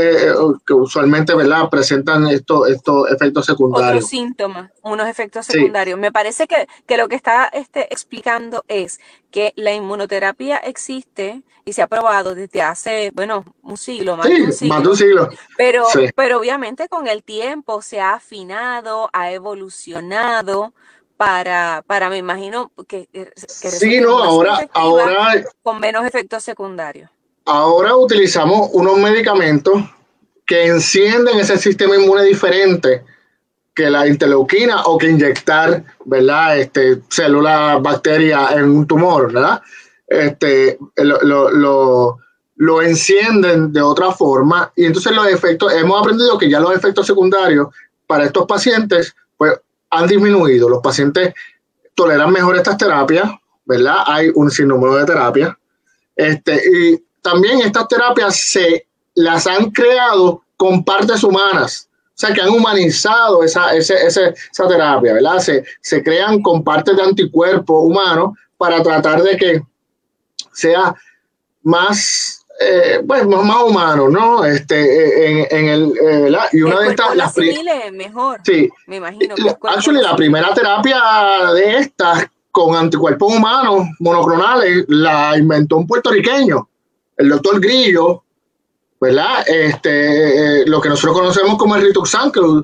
que 0.67 0.75
usualmente, 0.75 1.35
¿verdad? 1.35 1.69
Presentan 1.71 2.27
estos, 2.27 2.69
estos 2.69 3.11
efectos 3.11 3.47
secundarios. 3.47 4.05
Otros 4.05 4.11
síntomas, 4.11 4.71
unos 4.83 5.09
efectos 5.09 5.47
secundarios. 5.47 5.99
Me 5.99 6.11
parece 6.11 6.47
que, 6.47 6.69
que, 6.87 6.97
lo 6.97 7.09
que 7.09 7.15
está 7.15 7.47
este, 7.47 7.93
explicando 7.93 8.65
es 8.67 9.01
que 9.31 9.53
la 9.57 9.73
inmunoterapia 9.73 10.57
existe 10.57 11.43
y 11.65 11.73
se 11.73 11.83
ha 11.83 11.87
probado 11.87 12.35
desde 12.35 12.63
hace, 12.63 13.13
bueno, 13.15 13.45
un 13.63 13.77
siglo, 13.77 14.17
más, 14.17 14.27
de, 14.27 14.43
un 14.43 14.53
siglo, 14.53 14.75
más 14.75 14.83
de 14.83 14.89
un 14.89 14.97
siglo. 14.97 15.29
Pero, 15.57 15.85
pero 16.17 16.39
obviamente 16.39 16.89
con 16.89 17.07
el 17.07 17.23
tiempo 17.23 17.83
se 17.83 18.01
ha 18.01 18.15
afinado, 18.15 19.11
ha 19.13 19.31
evolucionado 19.33 20.73
para, 21.19 21.85
para 21.87 22.09
me 22.09 22.17
imagino 22.17 22.73
que, 22.89 23.07
que 23.13 23.33
sí, 23.37 24.01
no, 24.01 24.23
ahora, 24.23 24.69
ahora 24.73 25.45
con 25.63 25.79
menos 25.79 26.07
efectos 26.07 26.43
secundarios. 26.43 27.11
Ahora 27.51 27.97
utilizamos 27.97 28.69
unos 28.75 28.99
medicamentos 28.99 29.83
que 30.45 30.67
encienden 30.67 31.41
ese 31.41 31.57
sistema 31.57 31.97
inmune 31.97 32.25
diferente 32.25 33.05
que 33.75 33.89
la 33.89 34.07
interleuquina 34.07 34.83
o 34.83 34.99
que 34.99 35.09
inyectar, 35.09 35.83
¿verdad? 36.05 36.59
Este, 36.59 37.01
células, 37.09 37.81
bacterias 37.81 38.53
en 38.53 38.65
un 38.65 38.87
tumor, 38.87 39.33
¿verdad? 39.33 39.63
Este, 40.07 40.79
lo, 40.97 42.19
lo, 42.57 42.83
encienden 42.83 43.73
de 43.73 43.81
otra 43.81 44.13
forma 44.13 44.71
y 44.77 44.85
entonces 44.85 45.13
los 45.13 45.27
efectos, 45.29 45.73
hemos 45.73 45.99
aprendido 45.99 46.37
que 46.37 46.51
ya 46.51 46.61
los 46.61 46.77
efectos 46.77 47.07
secundarios 47.07 47.69
para 48.07 48.25
estos 48.25 48.45
pacientes, 48.45 49.17
pues 49.39 49.59
han 49.89 50.07
disminuido. 50.07 50.69
Los 50.69 50.83
pacientes 50.83 51.33
toleran 51.95 52.31
mejor 52.31 52.57
estas 52.57 52.77
terapias, 52.77 53.31
¿verdad? 53.65 54.03
Hay 54.07 54.31
un 54.35 54.51
sinnúmero 54.51 54.97
de 54.97 55.07
terapias. 55.07 55.57
Este, 56.15 56.57
y 56.57 57.08
también 57.31 57.61
estas 57.61 57.89
terapias 57.89 58.41
se 58.41 58.87
las 59.15 59.47
han 59.47 59.71
creado 59.71 60.43
con 60.57 60.85
partes 60.85 61.23
humanas 61.23 61.89
o 62.19 62.21
sea, 62.21 62.35
que 62.35 62.41
han 62.41 62.49
humanizado 62.49 63.45
esa, 63.45 63.73
esa, 63.77 63.95
esa 63.95 64.69
terapia, 64.69 65.13
¿verdad? 65.13 65.39
Se, 65.39 65.63
se 65.81 66.03
crean 66.03 66.43
con 66.43 66.65
partes 66.65 66.97
de 66.97 67.03
anticuerpos 67.05 67.85
humanos 67.85 68.37
para 68.57 68.83
tratar 68.83 69.23
de 69.23 69.37
que 69.37 69.63
sea 70.53 70.97
más, 71.63 72.45
eh, 72.61 73.05
pues, 73.07 73.25
más 73.25 73.63
humano, 73.63 74.09
¿no? 74.09 74.45
Este, 74.45 75.31
en, 75.31 75.47
en 75.49 75.69
el, 75.69 75.93
eh, 75.97 76.39
y 76.51 76.63
una 76.63 76.81
de 76.81 76.89
estas... 76.89 77.15
Las 77.15 77.37
mejor, 77.93 78.41
sí, 78.43 78.69
me 78.89 78.97
imagino. 78.97 79.37
Actually, 79.63 80.03
la 80.03 80.17
primera 80.17 80.53
terapia 80.53 81.01
de 81.55 81.77
estas 81.77 82.27
con 82.51 82.75
anticuerpos 82.75 83.33
humanos 83.33 83.87
monoclonales 84.01 84.87
la 84.89 85.39
inventó 85.39 85.77
un 85.77 85.87
puertorriqueño, 85.87 86.69
el 87.19 87.29
doctor 87.29 87.61
Grillo, 87.61 88.23
¿verdad? 89.01 89.45
Este, 89.47 90.61
eh, 90.61 90.67
lo 90.67 90.81
que 90.81 90.89
nosotros 90.89 91.19
conocemos 91.19 91.59
como 91.59 91.77
el 91.77 91.83
Rituxan, 91.83 92.33
que 92.33 92.41
lo, 92.41 92.63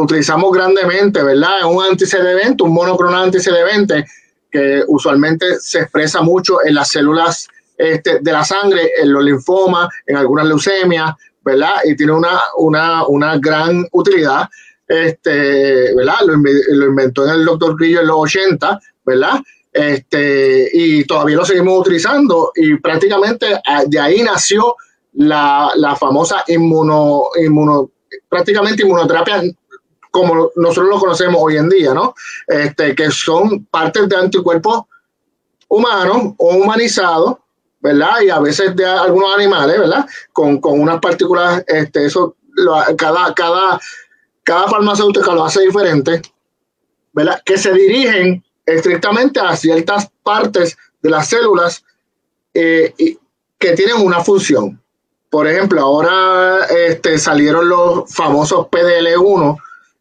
utilizamos 0.00 0.52
grandemente, 0.52 1.22
¿verdad? 1.22 1.60
Es 1.60 1.64
un 1.64 1.82
antecedente, 1.82 2.62
un 2.62 2.74
monoclonal 2.74 3.24
antecedente 3.24 4.04
que 4.50 4.82
usualmente 4.86 5.58
se 5.60 5.80
expresa 5.80 6.20
mucho 6.22 6.58
en 6.64 6.74
las 6.74 6.88
células 6.88 7.48
este, 7.78 8.20
de 8.20 8.32
la 8.32 8.44
sangre, 8.44 8.90
en 9.00 9.12
los 9.12 9.24
linfomas, 9.24 9.88
en 10.06 10.16
algunas 10.16 10.46
leucemias, 10.46 11.14
¿verdad? 11.42 11.76
Y 11.84 11.96
tiene 11.96 12.12
una, 12.12 12.40
una, 12.58 13.06
una 13.06 13.38
gran 13.38 13.86
utilidad, 13.92 14.48
este, 14.88 15.94
¿verdad? 15.94 16.16
Lo, 16.26 16.34
lo 16.36 16.86
inventó 16.86 17.24
en 17.24 17.30
el 17.30 17.44
doctor 17.44 17.76
Grillo 17.76 18.00
en 18.00 18.08
los 18.08 18.16
80, 18.18 18.80
¿verdad? 19.04 19.40
Este, 19.76 20.70
y 20.72 21.04
todavía 21.04 21.36
lo 21.36 21.44
seguimos 21.44 21.80
utilizando 21.80 22.50
y 22.54 22.76
prácticamente 22.76 23.60
ah, 23.66 23.84
de 23.86 24.00
ahí 24.00 24.22
nació 24.22 24.74
la, 25.12 25.70
la 25.76 25.94
famosa 25.94 26.44
inmuno, 26.46 27.24
inmuno, 27.38 27.90
prácticamente 28.26 28.84
inmunoterapia 28.84 29.42
como 30.10 30.50
nosotros 30.56 30.88
lo 30.88 30.98
conocemos 30.98 31.36
hoy 31.38 31.58
en 31.58 31.68
día, 31.68 31.92
¿no? 31.92 32.14
Este, 32.46 32.94
que 32.94 33.10
son 33.10 33.66
partes 33.66 34.08
de 34.08 34.16
anticuerpos 34.16 34.84
humanos 35.68 36.32
o 36.38 36.56
humanizados, 36.56 37.36
¿verdad? 37.80 38.22
Y 38.24 38.30
a 38.30 38.38
veces 38.38 38.74
de 38.74 38.86
algunos 38.86 39.34
animales, 39.34 39.78
¿verdad? 39.78 40.06
Con, 40.32 40.58
con 40.58 40.80
unas 40.80 41.00
partículas, 41.00 41.62
este, 41.66 42.06
eso, 42.06 42.34
cada, 42.96 43.34
cada, 43.34 43.78
cada 44.42 44.68
farmacéutica 44.68 45.34
lo 45.34 45.44
hace 45.44 45.66
diferente, 45.66 46.22
¿verdad? 47.12 47.42
Que 47.44 47.58
se 47.58 47.74
dirigen 47.74 48.42
estrictamente 48.66 49.40
a 49.40 49.56
ciertas 49.56 50.10
partes 50.22 50.76
de 51.00 51.10
las 51.10 51.28
células 51.28 51.84
eh, 52.52 52.92
que 53.58 53.72
tienen 53.72 53.96
una 53.96 54.22
función. 54.22 54.80
Por 55.30 55.46
ejemplo, 55.46 55.80
ahora 55.80 56.66
este, 56.66 57.18
salieron 57.18 57.68
los 57.68 58.12
famosos 58.12 58.66
PDL1 58.66 59.56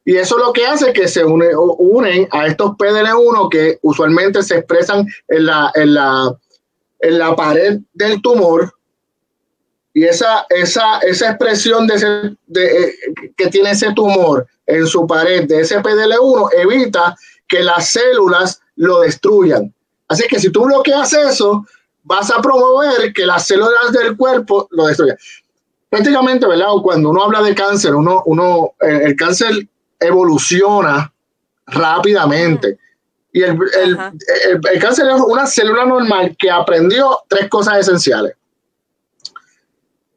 y 0.06 0.18
eso 0.18 0.38
lo 0.38 0.54
que 0.54 0.66
hace 0.66 0.90
es 0.90 0.94
que 0.94 1.08
se 1.08 1.26
unen 1.26 2.28
a 2.32 2.46
estos 2.46 2.72
PDL1 2.72 3.50
que 3.50 3.80
usualmente 3.82 4.44
se 4.44 4.58
expresan 4.58 5.08
en 5.28 5.46
la, 5.48 5.72
en 5.74 5.96
la, 5.96 6.36
en 7.00 7.18
la 7.18 7.36
pared 7.36 7.80
del 7.94 8.22
tumor 8.22 8.72
y 9.94 10.04
esa, 10.04 10.46
esa, 10.50 11.00
esa 11.00 11.30
expresión 11.30 11.88
de, 11.88 12.36
de 12.46 12.66
eh, 12.66 12.96
que 13.36 13.48
tiene 13.48 13.72
ese 13.72 13.94
tumor 13.94 14.46
en 14.68 14.86
su 14.86 15.08
pared 15.08 15.48
de 15.48 15.62
ese 15.62 15.80
PDL1 15.80 16.50
evita 16.58 17.16
que 17.48 17.64
las 17.64 17.90
células 17.90 18.62
lo 18.76 19.02
destruyan. 19.02 19.74
Así 20.08 20.28
que 20.28 20.40
si 20.40 20.52
tú 20.52 20.66
bloqueas 20.66 21.14
eso, 21.14 21.66
vas 22.04 22.32
a 22.32 22.42
promover 22.42 23.14
que 23.14 23.26
las 23.26 23.48
células 23.48 23.92
del 23.92 24.16
cuerpo 24.16 24.68
lo 24.72 24.86
destruyan. 24.88 25.18
Prácticamente, 25.90 26.48
¿verdad? 26.48 26.68
Cuando 26.84 27.10
uno 27.10 27.24
habla 27.24 27.42
de 27.42 27.56
cáncer, 27.56 27.96
uno, 27.96 28.24
uno, 28.26 28.74
eh, 28.82 29.02
el 29.06 29.16
cáncer 29.16 29.68
evoluciona 30.00 31.12
rápidamente. 31.68 32.78
Y 33.32 33.44
el, 33.44 33.58
el, 33.82 33.98
el, 34.72 34.80
cáncer 34.80 35.08
es 35.10 35.22
una 35.22 35.46
célula 35.46 35.86
normal 35.86 36.36
que 36.40 36.50
aprendió 36.50 37.20
tres 37.28 37.50
cosas 37.50 37.80
esenciales. 37.80 38.34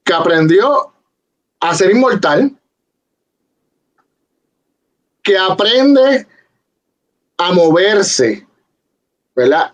Que 0.05 0.13
aprendió 0.13 0.93
a 1.61 1.75
ser 1.75 1.91
inmortal, 1.91 2.57
que 5.23 5.37
aprende 5.37 6.27
a 7.38 7.52
moverse, 7.52 8.47
¿verdad? 9.35 9.73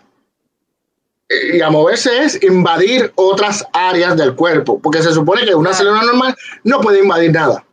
y 1.29 1.61
a 1.61 1.69
moverse 1.69 2.23
es 2.23 2.41
invadir 2.43 3.11
otras 3.15 3.65
áreas 3.73 4.15
del 4.15 4.35
cuerpo, 4.35 4.79
porque 4.79 5.01
se 5.01 5.11
supone 5.11 5.45
que 5.45 5.55
una 5.55 5.73
célula 5.73 6.03
normal 6.03 6.35
no 6.63 6.79
puede 6.81 6.99
invadir 6.99 7.31
nada. 7.31 7.65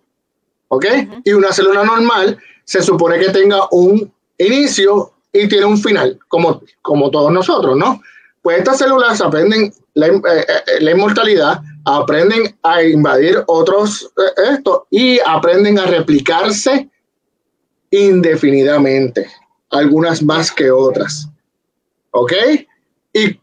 ¿Ok? 0.69 0.87
Y 1.25 1.33
una 1.33 1.53
célula 1.53 1.85
normal 1.85 2.39
se 2.65 2.83
supone 2.83 3.19
que 3.19 3.29
tenga 3.31 3.69
un 3.71 4.11
inicio 4.39 5.13
y 5.33 5.49
tiene 5.49 5.67
un 5.67 5.79
final, 5.79 6.19
como, 6.29 6.63
como 6.81 7.11
todos 7.11 7.31
nosotros, 7.31 7.77
¿no? 7.77 8.01
Pues 8.41 8.59
estas 8.59 8.79
células 8.79 9.21
aprenden 9.21 9.73
la, 9.95 10.07
eh, 10.07 10.21
eh, 10.25 10.81
la 10.81 10.91
inmortalidad, 10.91 11.61
aprenden 11.85 12.57
a 12.63 12.83
invadir 12.83 13.43
otros 13.47 14.11
eh, 14.17 14.55
esto 14.55 14.87
y 14.91 15.21
aprenden 15.21 15.79
a 15.79 15.87
replicarse 15.87 16.89
indefinidamente, 17.91 19.31
algunas 19.73 20.23
más 20.23 20.53
que 20.53 20.71
otras. 20.71 21.29
¿Ok? 22.11 22.33
Y 23.13 23.41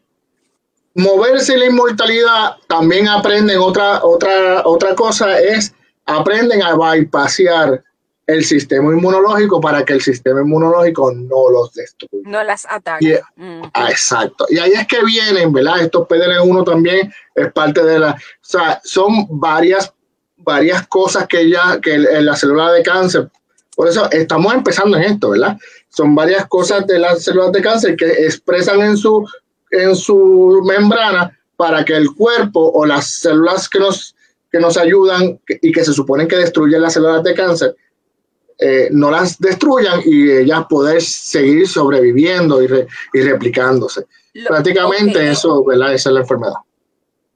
moverse 0.95 1.57
la 1.57 1.65
inmortalidad 1.65 2.57
también 2.67 3.07
aprenden 3.07 3.59
otra, 3.59 4.03
otra, 4.03 4.61
otra 4.65 4.95
cosa 4.95 5.39
es 5.39 5.73
aprenden 6.05 6.63
a 6.63 6.75
bypassear 6.75 7.83
el 8.29 8.45
sistema 8.45 8.91
inmunológico 8.91 9.59
para 9.59 9.83
que 9.83 9.93
el 9.93 10.01
sistema 10.01 10.41
inmunológico 10.41 11.11
no 11.11 11.49
los 11.49 11.73
destruya. 11.73 12.29
No 12.29 12.43
las 12.43 12.67
ataque. 12.69 13.21
Mm. 13.35 13.61
Ah, 13.73 13.89
exacto. 13.89 14.45
Y 14.49 14.59
ahí 14.59 14.71
es 14.71 14.85
que 14.85 15.03
vienen, 15.03 15.51
¿verdad? 15.51 15.81
Estos 15.81 16.07
PDL1 16.07 16.63
también 16.63 17.11
es 17.33 17.51
parte 17.51 17.83
de 17.83 17.97
la... 17.97 18.11
O 18.11 18.17
sea, 18.41 18.79
son 18.83 19.25
varias, 19.29 19.91
varias 20.37 20.87
cosas 20.87 21.27
que 21.27 21.49
ya, 21.49 21.79
que 21.81 21.95
en 21.95 22.25
la 22.25 22.35
célula 22.35 22.71
de 22.71 22.83
cáncer, 22.83 23.29
por 23.75 23.87
eso 23.87 24.11
estamos 24.11 24.53
empezando 24.53 24.97
en 24.97 25.03
esto, 25.03 25.31
¿verdad? 25.31 25.57
Son 25.89 26.15
varias 26.15 26.47
cosas 26.47 26.85
de 26.87 26.99
las 26.99 27.23
células 27.23 27.51
de 27.51 27.61
cáncer 27.61 27.95
que 27.95 28.05
expresan 28.05 28.81
en 28.81 28.97
su, 28.97 29.27
en 29.71 29.95
su 29.95 30.61
membrana 30.63 31.37
para 31.55 31.83
que 31.83 31.93
el 31.93 32.13
cuerpo 32.13 32.71
o 32.73 32.85
las 32.85 33.19
células 33.19 33.67
que 33.67 33.79
nos, 33.79 34.15
que 34.51 34.59
nos 34.59 34.77
ayudan 34.77 35.39
y 35.47 35.71
que 35.71 35.83
se 35.83 35.93
suponen 35.93 36.27
que 36.27 36.37
destruyen 36.37 36.81
las 36.81 36.93
células 36.93 37.23
de 37.23 37.33
cáncer, 37.33 37.75
eh, 38.59 38.89
no 38.91 39.09
las 39.09 39.39
destruyan 39.39 40.01
y 40.05 40.31
ellas 40.31 40.65
poder 40.69 41.01
seguir 41.01 41.67
sobreviviendo 41.67 42.61
y, 42.61 42.67
y 43.13 43.21
replicándose. 43.21 44.05
Prácticamente 44.47 45.29
eso, 45.29 45.63
¿verdad? 45.65 45.93
Esa 45.93 46.09
es 46.09 46.13
la 46.13 46.21
enfermedad. 46.21 46.55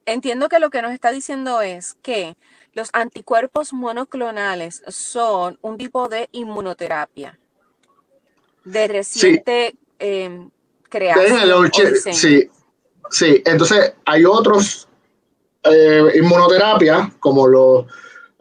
Entiendo 0.06 0.48
que 0.48 0.60
lo 0.60 0.70
que 0.70 0.82
nos 0.82 0.92
está 0.92 1.12
diciendo 1.12 1.62
es 1.62 1.96
que 2.02 2.36
los 2.74 2.90
anticuerpos 2.94 3.74
monoclonales 3.74 4.84
son 4.88 5.58
un 5.62 5.78
tipo 5.78 6.10
de 6.10 6.30
inmunoterapia 6.32 7.40
de 8.63 8.88
reciente 8.88 9.75
em, 10.00 10.50
creación. 10.89 11.72
sí, 12.12 12.50
sí, 13.10 13.41
entonces 13.46 13.93
hay 14.05 14.25
otros 14.25 14.88
eh, 15.63 16.12
inmunoterapias 16.15 17.13
como 17.20 17.48
los 17.48 17.86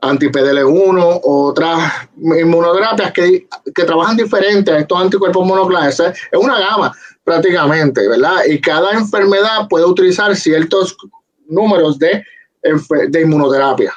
anti-PDL1, 0.00 1.20
otras 1.22 2.08
inmunoterapias 2.16 3.12
que, 3.12 3.46
que, 3.72 3.84
trabajan 3.84 4.16
diferente 4.16 4.72
a 4.72 4.78
estos 4.78 5.00
anticuerpos 5.00 5.46
monoclonales. 5.46 6.00
Es 6.00 6.24
una 6.32 6.58
gama 6.58 6.92
prácticamente, 7.22 8.08
¿verdad? 8.08 8.42
Y 8.48 8.60
cada 8.60 8.92
enfermedad 8.92 9.68
puede 9.68 9.84
utilizar 9.84 10.34
ciertos 10.34 10.96
números 11.46 11.98
de, 11.98 12.24
de 13.08 13.20
inmunoterapia. 13.20 13.94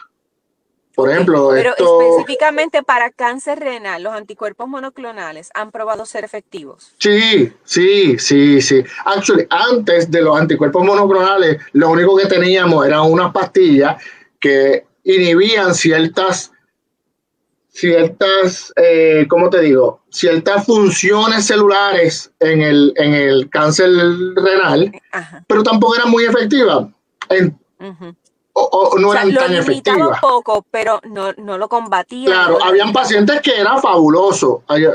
Por 0.96 1.12
ejemplo, 1.12 1.50
pero 1.52 1.74
específicamente 1.78 2.82
para 2.82 3.12
cáncer 3.12 3.60
renal, 3.60 4.04
los 4.04 4.14
anticuerpos 4.14 4.68
monoclonales 4.68 5.50
han 5.54 5.72
probado 5.72 6.06
ser 6.06 6.24
efectivos. 6.24 6.94
Sí, 6.98 7.52
sí, 7.66 8.18
sí, 8.18 8.62
sí. 8.62 8.84
Actually, 9.04 9.46
antes 9.50 10.10
de 10.10 10.22
los 10.22 10.40
anticuerpos 10.40 10.86
monoclonales, 10.86 11.58
lo 11.74 11.90
único 11.90 12.16
que 12.18 12.28
teníamos 12.28 12.86
eran 12.88 13.02
unas 13.02 13.34
pastillas 13.34 14.02
que 14.40 14.86
inhibían 15.04 15.76
ciertas, 15.76 16.52
ciertas, 17.70 18.72
eh, 18.78 19.26
¿cómo 19.28 19.50
te 19.50 19.62
digo? 19.62 20.02
Ciertas 20.10 20.66
funciones 20.66 21.46
celulares 21.46 22.32
en 22.40 22.62
el, 22.62 22.94
en 22.96 23.14
el 23.14 23.50
cáncer 23.50 23.90
renal, 24.36 24.92
pero 25.46 25.62
tampoco 25.62 25.96
eran 25.96 26.10
muy 26.10 26.24
efectivas. 26.24 26.88
En, 27.30 27.60
o, 28.58 28.98
no 28.98 29.12
eran 29.12 29.34
tan 29.34 29.54
efectivas. 29.54 30.20
poco, 30.22 30.66
pero 30.72 31.02
no, 31.04 31.34
no 31.34 31.58
lo 31.58 31.68
combatían. 31.68 32.32
Claro, 32.32 32.64
habían 32.64 32.94
pacientes 32.94 33.42
que 33.42 33.60
era 33.60 33.78
fabuloso. 33.80 34.64
Hay, 34.68 34.86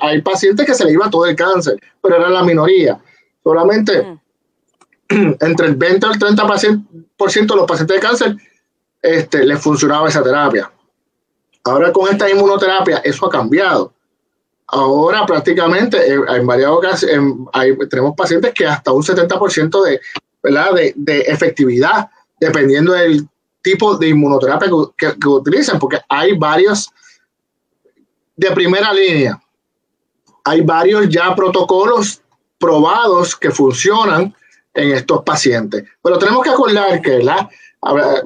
hay, 0.00 0.22
pacientes 0.22 0.64
que 0.64 0.74
se 0.74 0.84
le 0.84 0.92
iba 0.92 1.10
todo 1.10 1.26
el 1.26 1.34
cáncer, 1.34 1.80
pero 2.00 2.16
era 2.16 2.30
la 2.30 2.44
minoría. 2.44 3.00
Solamente 3.42 4.02
mm. 4.02 4.18
entre 5.40 5.66
el 5.66 5.74
20 5.74 6.06
al 6.06 6.18
30% 6.18 7.46
de 7.46 7.56
los 7.56 7.66
pacientes 7.66 7.96
de 7.96 8.00
cáncer 8.00 8.36
este, 9.02 9.44
les 9.44 9.60
funcionaba 9.60 10.08
esa 10.08 10.22
terapia. 10.22 10.70
Ahora 11.64 11.92
con 11.92 12.08
esta 12.08 12.30
inmunoterapia 12.30 12.98
eso 12.98 13.26
ha 13.26 13.30
cambiado. 13.30 13.92
Ahora 14.68 15.26
prácticamente 15.26 15.98
eh, 16.12 16.20
en 16.28 16.46
varias 16.46 16.70
ocasiones 16.70 17.30
tenemos 17.90 18.14
pacientes 18.16 18.54
que 18.54 18.66
hasta 18.66 18.92
un 18.92 19.02
70% 19.02 19.84
de, 19.84 20.00
¿verdad? 20.40 20.72
De, 20.74 20.92
de, 20.96 21.20
efectividad, 21.22 22.10
dependiendo 22.38 22.92
del 22.92 23.28
tipo 23.62 23.96
de 23.96 24.08
inmunoterapia 24.08 24.68
que, 24.96 25.28
utilicen, 25.28 25.78
porque 25.78 25.98
hay 26.08 26.36
varios 26.36 26.90
de 28.36 28.50
primera 28.52 28.92
línea. 28.92 29.40
Hay 30.44 30.60
varios 30.60 31.08
ya 31.08 31.34
protocolos 31.34 32.22
probados 32.58 33.34
que 33.34 33.50
funcionan 33.50 34.34
en 34.72 34.92
estos 34.92 35.22
pacientes. 35.22 35.84
Pero 36.02 36.18
tenemos 36.18 36.44
que 36.44 36.50
acordar 36.50 37.00
que 37.02 37.16
¿verdad? 37.16 37.48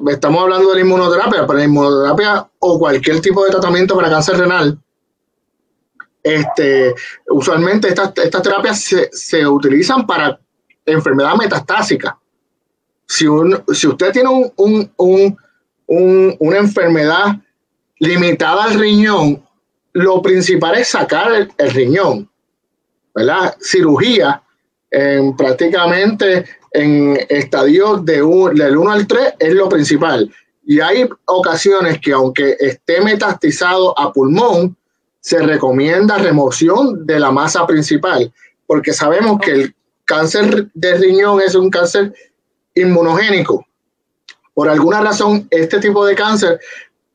estamos 0.09 0.43
hablando 0.43 0.69
de 0.69 0.75
la 0.75 0.81
inmunoterapia, 0.81 1.47
pero 1.47 1.59
la 1.59 1.65
inmunoterapia 1.65 2.47
o 2.59 2.79
cualquier 2.79 3.21
tipo 3.21 3.43
de 3.43 3.51
tratamiento 3.51 3.95
para 3.95 4.09
cáncer 4.09 4.37
renal, 4.37 4.77
este, 6.23 6.93
usualmente 7.29 7.87
estas, 7.87 8.13
terapias 8.13 8.89
se, 9.11 9.47
utilizan 9.47 10.05
para 10.05 10.39
enfermedad 10.85 11.35
metastásica. 11.35 12.17
Si, 13.11 13.25
si 13.73 13.87
usted 13.87 14.13
tiene 14.13 14.29
un, 14.55 15.37
una 15.85 16.57
enfermedad 16.57 17.35
limitada 17.99 18.63
al 18.63 18.79
riñón, 18.79 19.45
lo 19.91 20.21
principal 20.21 20.77
es 20.77 20.87
sacar 20.87 21.33
el, 21.33 21.71
riñón, 21.73 22.29
¿verdad? 23.13 23.57
Cirugía 23.59 24.41
en 24.89 25.35
prácticamente 25.35 26.45
en 26.71 27.19
estadios 27.27 28.05
de 28.05 28.13
del 28.13 28.77
1 28.77 28.91
al 28.91 29.05
3 29.05 29.33
es 29.39 29.53
lo 29.55 29.67
principal. 29.67 30.33
Y 30.63 30.79
hay 30.79 31.09
ocasiones 31.25 31.99
que 31.99 32.13
aunque 32.13 32.55
esté 32.61 33.01
metastizado 33.01 33.93
a 33.99 34.13
pulmón, 34.13 34.77
se 35.19 35.39
recomienda 35.39 36.17
remoción 36.17 37.05
de 37.05 37.19
la 37.19 37.29
masa 37.29 37.67
principal, 37.67 38.31
porque 38.65 38.93
sabemos 38.93 39.41
que 39.41 39.51
el 39.51 39.75
cáncer 40.05 40.69
de 40.73 40.95
riñón 40.95 41.41
es 41.41 41.55
un 41.55 41.69
cáncer 41.69 42.13
inmunogénico. 42.75 43.65
Por 44.53 44.69
alguna 44.69 45.01
razón, 45.01 45.47
este 45.49 45.79
tipo 45.79 46.05
de 46.05 46.15
cáncer 46.15 46.59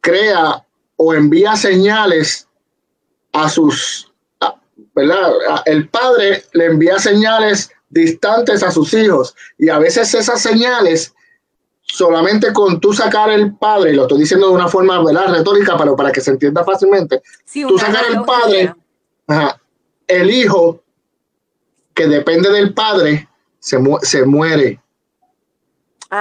crea 0.01 0.65
o 0.97 1.15
envía 1.15 1.57
señales 1.57 2.49
a 3.33 3.49
sus, 3.49 4.13
¿verdad? 4.95 5.33
El 5.67 5.89
padre 5.89 6.45
le 6.53 6.67
envía 6.67 6.99
señales 6.99 7.71
distantes 7.91 8.63
a 8.63 8.71
sus 8.71 8.93
hijos. 8.95 9.35
Y 9.59 9.69
a 9.69 9.79
veces 9.79 10.15
esas 10.15 10.41
señales, 10.41 11.15
solamente 11.83 12.53
con 12.53 12.81
tú 12.81 12.93
sacar 12.93 13.31
el 13.31 13.55
padre, 13.55 13.93
y 13.93 13.97
lo 13.97 14.03
estoy 14.03 14.21
diciendo 14.21 14.49
de 14.49 14.55
una 14.55 14.69
forma 14.69 15.03
¿verdad? 15.05 15.35
retórica, 15.35 15.77
pero 15.77 15.95
para 15.95 16.13
que 16.13 16.21
se 16.21 16.31
entienda 16.31 16.65
fácilmente, 16.65 17.23
tú 17.53 17.79
sacar 17.79 18.05
el 18.11 18.23
padre, 18.23 18.75
el 20.07 20.31
hijo 20.31 20.83
que 21.95 22.07
depende 22.07 22.51
del 22.51 22.75
padre 22.75 23.29
se, 23.59 23.79
se 24.03 24.25
muere. 24.25 24.81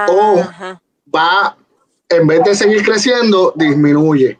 O 0.09 0.43
va, 1.13 1.57
en 2.09 2.27
vez 2.27 2.43
de 2.43 2.55
seguir 2.55 2.83
creciendo, 2.83 3.53
disminuye. 3.55 4.39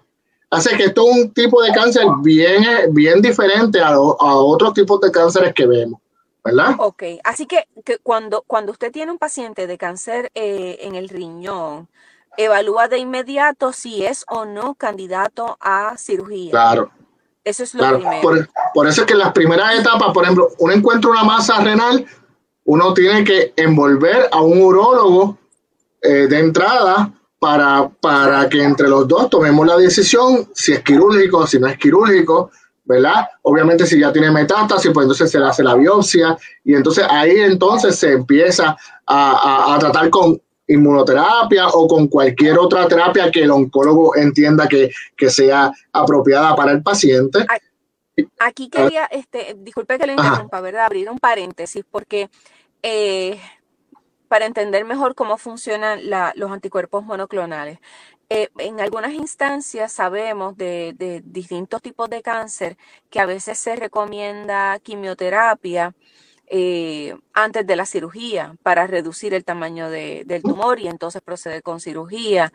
Así 0.49 0.75
que 0.77 0.85
esto 0.85 1.09
es 1.09 1.17
un 1.17 1.33
tipo 1.33 1.61
de 1.61 1.71
cáncer 1.71 2.05
bien, 2.21 2.63
bien 2.93 3.21
diferente 3.21 3.79
a, 3.79 3.89
a 3.89 3.97
otros 3.97 4.73
tipos 4.73 5.01
de 5.01 5.11
cánceres 5.11 5.53
que 5.53 5.65
vemos. 5.65 5.99
¿verdad? 6.45 6.75
Ok, 6.77 7.03
así 7.23 7.47
que, 7.47 7.67
cuando, 8.03 8.43
cuando 8.45 8.71
usted 8.71 8.91
tiene 8.91 9.11
un 9.11 9.17
paciente 9.17 9.65
de 9.65 9.79
cáncer 9.79 10.31
eh, 10.35 10.77
en 10.81 10.93
el 10.93 11.09
riñón, 11.09 11.89
evalúa 12.37 12.87
de 12.87 12.99
inmediato 12.99 13.73
si 13.73 14.05
es 14.05 14.23
o 14.29 14.45
no 14.45 14.75
candidato 14.75 15.57
a 15.59 15.97
cirugía. 15.97 16.51
Claro. 16.51 16.91
Eso 17.43 17.63
es 17.63 17.73
lo 17.73 17.97
primero. 17.97 18.47
Por, 18.73 18.87
eso 18.87 19.01
es 19.01 19.07
que 19.07 19.13
en 19.13 19.19
las 19.19 19.31
primeras 19.31 19.79
etapas, 19.79 20.13
por 20.13 20.23
ejemplo, 20.23 20.49
uno 20.59 20.73
encuentra 20.73 21.09
una 21.09 21.23
masa 21.23 21.59
renal, 21.61 22.05
uno 22.63 22.93
tiene 22.93 23.23
que 23.23 23.53
envolver 23.55 24.29
a 24.31 24.41
un 24.41 24.61
urólogo 24.61 25.37
eh, 26.01 26.27
de 26.27 26.39
entrada 26.39 27.11
para, 27.39 27.89
para 28.01 28.47
que 28.49 28.63
entre 28.63 28.87
los 28.87 29.07
dos 29.07 29.29
tomemos 29.29 29.67
la 29.67 29.77
decisión 29.77 30.47
si 30.53 30.73
es 30.73 30.81
quirúrgico, 30.81 31.45
si 31.45 31.59
no 31.59 31.67
es 31.67 31.77
quirúrgico, 31.77 32.51
¿verdad? 32.85 33.27
Obviamente 33.41 33.85
si 33.85 33.99
ya 33.99 34.13
tiene 34.13 34.31
metástasis, 34.31 34.91
pues 34.93 35.05
entonces 35.05 35.29
se 35.29 35.39
le 35.39 35.45
hace 35.45 35.63
la 35.63 35.75
biopsia 35.75 36.37
y 36.63 36.75
entonces 36.75 37.05
ahí 37.09 37.39
entonces 37.39 37.95
se 37.97 38.13
empieza 38.13 38.77
a, 39.07 39.77
tratar 39.79 40.09
con 40.09 40.39
inmunoterapia 40.67 41.67
o 41.67 41.87
con 41.87 42.07
cualquier 42.07 42.57
otra 42.57 42.87
terapia 42.87 43.29
que 43.31 43.43
el 43.43 43.51
oncólogo 43.51 44.15
entienda 44.15 44.67
que, 44.67 44.91
sea 45.29 45.71
apropiada 45.91 46.55
para 46.55 46.71
el 46.71 46.81
paciente. 46.81 47.45
Aquí 48.39 48.69
quería, 48.69 49.05
este, 49.05 49.55
disculpe 49.59 49.97
que 49.97 50.07
le 50.07 50.13
interrumpa, 50.13 50.61
¿verdad? 50.61 50.85
Abrir 50.85 51.09
un 51.09 51.19
paréntesis 51.19 51.83
porque 51.89 52.29
eh, 52.81 53.39
para 54.27 54.45
entender 54.45 54.85
mejor 54.85 55.15
cómo 55.15 55.37
funcionan 55.37 56.01
los 56.35 56.51
anticuerpos 56.51 57.03
monoclonales. 57.03 57.79
Eh, 58.29 58.49
en 58.57 58.79
algunas 58.79 59.13
instancias 59.13 59.91
sabemos 59.91 60.57
de, 60.57 61.21
distintos 61.25 61.81
tipos 61.81 62.09
de 62.09 62.23
cáncer 62.23 62.75
que 63.11 63.19
a 63.19 63.27
veces 63.27 63.59
se 63.59 63.75
recomienda 63.75 64.79
quimioterapia 64.79 65.93
eh, 66.47 67.15
antes 67.33 67.67
de 67.67 67.75
la 67.75 67.85
cirugía 67.85 68.55
para 68.63 68.87
reducir 68.87 69.33
el 69.35 69.43
tamaño 69.43 69.89
del 69.89 70.41
tumor 70.43 70.79
y 70.79 70.87
entonces 70.87 71.21
proceder 71.21 71.63
con 71.63 71.79
cirugía, 71.79 72.51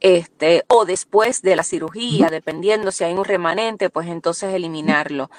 este, 0.00 0.64
o 0.68 0.84
después 0.84 1.42
de 1.42 1.56
la 1.56 1.64
cirugía, 1.64 2.28
dependiendo 2.30 2.92
si 2.92 3.04
hay 3.04 3.14
un 3.14 3.24
remanente, 3.24 3.90
pues 3.90 4.08
entonces 4.08 4.54
eliminarlo. 4.54 5.30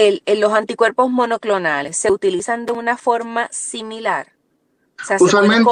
Em, 0.00 0.18
los 0.38 0.52
anticuerpos 0.52 1.10
monoclonales 1.10 1.96
se 1.96 2.10
utilizan 2.10 2.64
de 2.64 2.72
una 2.72 2.96
forma 2.96 3.48
similar. 3.50 4.32
Usualmente 5.18 5.70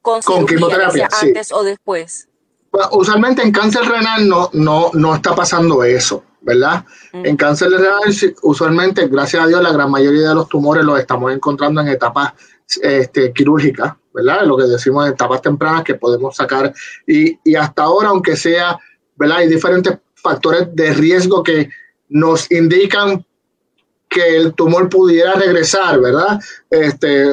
con, 0.00 0.46
quimioterapia, 0.46 1.08
antes 1.20 1.52
o 1.52 1.62
después. 1.62 2.28
usualmente 2.90 3.42
en 3.42 3.52
cáncer 3.52 3.84
renal 3.84 4.26
no, 4.26 4.50
no, 4.54 4.90
no 4.94 5.14
está 5.14 5.34
pasando 5.34 5.84
eso. 5.84 6.24
¿verdad? 6.40 6.84
Mm. 7.12 7.26
En 7.26 7.36
cáncer 7.36 7.70
renal, 7.70 8.00
usualmente, 8.42 9.06
gracias 9.08 9.44
a 9.44 9.46
Dios, 9.46 9.62
la 9.62 9.72
gran 9.72 9.90
mayoría 9.90 10.30
de 10.30 10.34
los 10.34 10.48
tumores 10.48 10.84
los 10.84 10.98
estamos 10.98 11.32
encontrando 11.32 11.80
en 11.82 11.88
etapas 11.88 12.32
este, 12.82 13.32
quirúrgicas, 13.32 13.92
¿verdad? 14.12 14.44
Lo 14.44 14.56
que 14.56 14.64
decimos 14.64 15.06
en 15.06 15.12
etapas 15.12 15.40
tempranas 15.42 15.84
que 15.84 15.94
podemos 15.94 16.34
sacar. 16.34 16.74
Y, 17.06 17.38
y, 17.44 17.54
hasta 17.54 17.82
ahora, 17.82 18.08
aunque 18.08 18.36
sea, 18.36 18.78
¿verdad? 19.16 19.38
Hay 19.38 19.48
diferentes 19.48 19.98
factores 20.14 20.74
de 20.74 20.92
riesgo 20.94 21.42
que 21.42 21.68
nos 22.12 22.50
indican 22.50 23.24
que 24.08 24.36
el 24.36 24.54
tumor 24.54 24.88
pudiera 24.88 25.34
regresar, 25.34 26.00
¿verdad? 26.00 26.38
Este, 26.70 27.26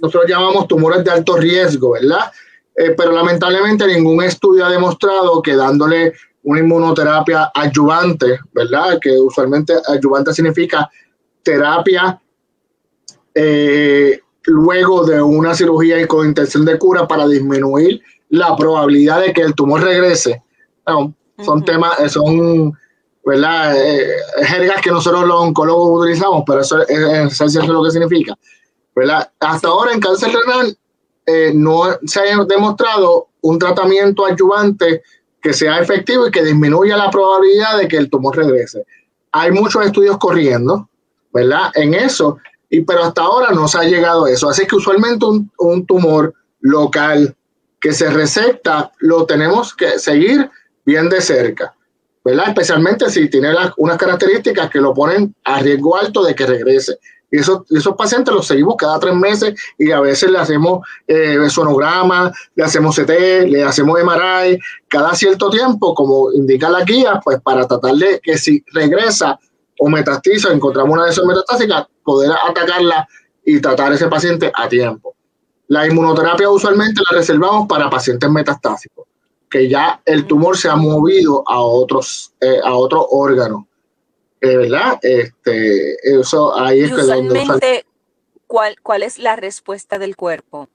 nosotros 0.00 0.24
llamamos 0.28 0.68
tumores 0.68 1.04
de 1.04 1.10
alto 1.10 1.36
riesgo, 1.36 1.92
¿verdad? 1.92 2.30
Eh, 2.76 2.94
pero 2.96 3.12
lamentablemente 3.12 3.86
ningún 3.86 4.22
estudio 4.22 4.66
ha 4.66 4.70
demostrado 4.70 5.40
que 5.40 5.54
dándole 5.54 6.12
una 6.42 6.60
inmunoterapia 6.60 7.50
adyuvante, 7.54 8.38
¿verdad? 8.52 8.98
Que 9.00 9.12
usualmente 9.12 9.74
adyuvante 9.86 10.34
significa 10.34 10.90
terapia 11.42 12.20
eh, 13.34 14.20
luego 14.44 15.04
de 15.04 15.22
una 15.22 15.54
cirugía 15.54 16.00
y 16.00 16.06
con 16.06 16.26
intención 16.26 16.64
de 16.64 16.78
cura 16.78 17.06
para 17.06 17.26
disminuir 17.26 18.02
la 18.28 18.56
probabilidad 18.56 19.20
de 19.20 19.32
que 19.32 19.42
el 19.42 19.54
tumor 19.54 19.82
regrese. 19.82 20.42
son 21.44 21.64
temas, 21.64 22.12
son, 22.12 22.76
¿verdad? 23.24 23.76
Eh, 23.76 24.16
jergas 24.42 24.80
que 24.82 24.90
nosotros 24.90 25.24
los 25.26 25.40
oncólogos 25.40 26.02
utilizamos, 26.02 26.44
pero 26.46 26.60
eso 26.60 26.82
es, 26.86 27.40
es 27.40 27.68
lo 27.68 27.82
que 27.82 27.90
significa. 27.90 28.36
¿verdad? 28.94 29.30
Hasta 29.40 29.68
ahora 29.68 29.92
en 29.92 30.00
cáncer 30.00 30.30
renal 30.32 30.76
no 31.54 31.84
se 32.04 32.20
ha 32.20 32.44
demostrado 32.44 33.28
un 33.40 33.58
tratamiento 33.58 34.26
adyuvante 34.26 35.02
que 35.44 35.52
sea 35.52 35.78
efectivo 35.78 36.26
y 36.26 36.30
que 36.30 36.42
disminuya 36.42 36.96
la 36.96 37.10
probabilidad 37.10 37.76
de 37.76 37.86
que 37.86 37.98
el 37.98 38.08
tumor 38.08 38.34
regrese. 38.34 38.86
Hay 39.30 39.50
muchos 39.50 39.84
estudios 39.84 40.16
corriendo, 40.16 40.88
¿verdad? 41.34 41.70
En 41.74 41.92
eso, 41.92 42.38
y, 42.70 42.80
pero 42.80 43.04
hasta 43.04 43.20
ahora 43.20 43.50
no 43.50 43.68
se 43.68 43.76
ha 43.76 43.82
llegado 43.82 44.24
a 44.24 44.30
eso. 44.30 44.48
Así 44.48 44.66
que 44.66 44.76
usualmente 44.76 45.26
un, 45.58 45.86
tumor 45.86 46.32
local 46.60 47.36
que 47.78 47.92
se 47.92 48.08
resecta 48.08 48.90
lo 49.00 49.26
tenemos 49.26 49.74
que 49.74 49.98
seguir 49.98 50.50
bien 50.86 51.10
de 51.10 51.20
cerca, 51.20 51.74
¿verdad? 52.24 52.48
Especialmente 52.48 53.10
si 53.10 53.28
tiene 53.28 53.54
unas 53.76 53.98
características 53.98 54.70
que 54.70 54.80
lo 54.80 54.94
ponen 54.94 55.34
a 55.44 55.60
riesgo 55.60 55.96
alto 55.96 56.24
de 56.24 56.34
que 56.34 56.46
regrese. 56.46 56.98
Y 57.30 57.38
esos, 57.38 57.64
pacientes 57.98 58.32
los 58.32 58.46
seguimos 58.46 58.76
cada 58.76 58.98
tres 59.00 59.14
meses 59.14 59.54
y 59.76 59.90
a 59.90 60.00
veces 60.00 60.30
le 60.30 60.38
hacemos 60.38 60.86
eh, 61.08 61.36
sonograma, 61.50 62.32
le 62.54 62.64
hacemos 62.64 62.94
CT, 62.94 63.48
le 63.48 63.64
hacemos 63.64 64.00
MRI, 64.00 64.58
cada 64.88 65.14
cierto 65.16 65.50
tiempo, 65.50 65.94
como 65.94 66.32
indica 66.32 66.70
la 66.70 66.84
guía, 66.84 67.20
pues 67.24 67.40
para 67.40 67.66
tratar 67.66 67.96
de 67.96 68.20
que 68.22 68.38
si 68.38 68.64
regresa 68.72 69.36
o 69.80 69.88
metastiza, 69.88 70.52
encontramos 70.52 70.92
una 70.92 71.06
de 71.06 71.10
esas 71.10 71.24
metastáticas, 71.24 71.86
poder 72.04 72.30
atacarla 72.48 73.08
y 73.44 73.60
tratar 73.60 73.90
a 73.90 73.94
ese 73.96 74.06
paciente 74.06 74.52
a 74.54 74.68
tiempo. 74.68 75.16
La 75.66 75.86
inmunoterapia 75.88 76.48
usualmente 76.48 77.02
la 77.10 77.18
reservamos 77.18 77.66
para 77.66 77.90
pacientes 77.90 78.30
metastásicos, 78.30 79.08
que 79.54 79.68
ya 79.68 80.02
el 80.04 80.26
tumor 80.26 80.56
se 80.56 80.68
ha 80.68 80.74
movido 80.74 81.44
a 81.46 81.60
otros, 81.60 82.34
eh, 82.40 82.58
a 82.64 82.74
otros 82.74 83.06
órganos. 83.08 83.66
¿verdad? 84.40 84.98
Este, 85.00 85.94
eso 86.02 86.58
ahí 86.58 86.82
es 86.82 86.92
usualmente, 86.92 87.86
¿cuál, 88.48 88.74
¿cuál 88.82 89.04
es 89.04 89.20
la 89.20 89.36
respuesta 89.36 89.96
del 90.00 90.16
cuerpo? 90.16 90.68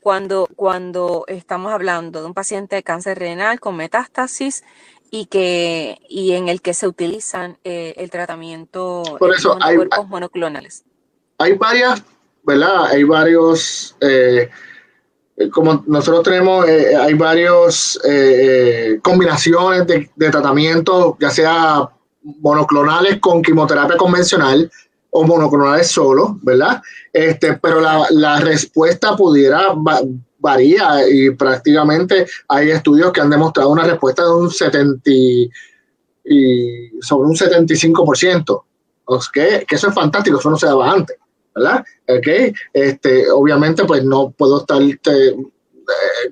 Cuando, 0.00 0.48
cuando 0.56 1.26
estamos 1.28 1.70
hablando 1.70 2.22
de 2.22 2.26
un 2.26 2.32
paciente 2.32 2.76
de 2.76 2.82
cáncer 2.82 3.18
renal 3.18 3.60
con 3.60 3.76
metástasis 3.76 4.64
y 5.10 5.26
que 5.26 5.98
y 6.08 6.32
en 6.32 6.48
el 6.48 6.62
que 6.62 6.72
se 6.72 6.88
utilizan 6.88 7.58
eh, 7.62 7.92
el 7.98 8.10
tratamiento 8.10 9.02
Por 9.18 9.34
eso, 9.34 9.58
hay, 9.60 9.76
cuerpos 9.76 10.08
monoclonales. 10.08 10.84
Hay 11.36 11.52
varias, 11.52 12.02
¿verdad? 12.42 12.86
Hay 12.86 13.04
varios, 13.04 13.96
eh, 14.00 14.48
como 15.50 15.82
nosotros 15.86 16.22
tenemos, 16.22 16.68
eh, 16.68 16.94
hay 16.96 17.14
varios 17.14 18.00
combinaciones 19.02 19.86
de, 19.86 20.10
de 20.14 20.30
tratamiento, 20.30 21.16
ya 21.20 21.30
sea 21.30 21.88
monoclonales 22.22 23.20
con 23.20 23.42
quimioterapia 23.42 23.96
convencional 23.96 24.70
o 25.16 25.24
monoclonales 25.24 25.88
solo, 25.88 26.38
¿verdad? 26.42 26.82
Este, 27.12 27.54
pero 27.54 27.80
la, 27.80 28.40
respuesta 28.40 29.16
pudiera 29.16 29.68
varía 30.38 31.08
y 31.08 31.30
prácticamente 31.30 32.26
hay 32.48 32.70
estudios 32.70 33.12
que 33.12 33.20
han 33.20 33.30
demostrado 33.30 33.70
una 33.70 33.84
respuesta 33.84 34.24
de 34.24 34.32
un 34.32 34.50
70 34.50 35.10
y, 35.10 35.50
sobre 37.00 37.28
un 37.28 37.36
75%. 37.36 38.62
Que, 39.32 39.64
que 39.68 39.74
eso 39.76 39.88
es 39.88 39.94
fantástico, 39.94 40.38
eso 40.38 40.50
no 40.50 40.56
se 40.56 40.66
daba 40.66 40.90
antes, 40.90 41.16
¿verdad? 41.54 41.84
Okay. 42.08 42.52
Este, 42.72 43.30
obviamente, 43.30 43.84
pues 43.84 44.04
no 44.04 44.30
puedo 44.30 44.60
estar 44.60 44.80
eh, 44.82 45.36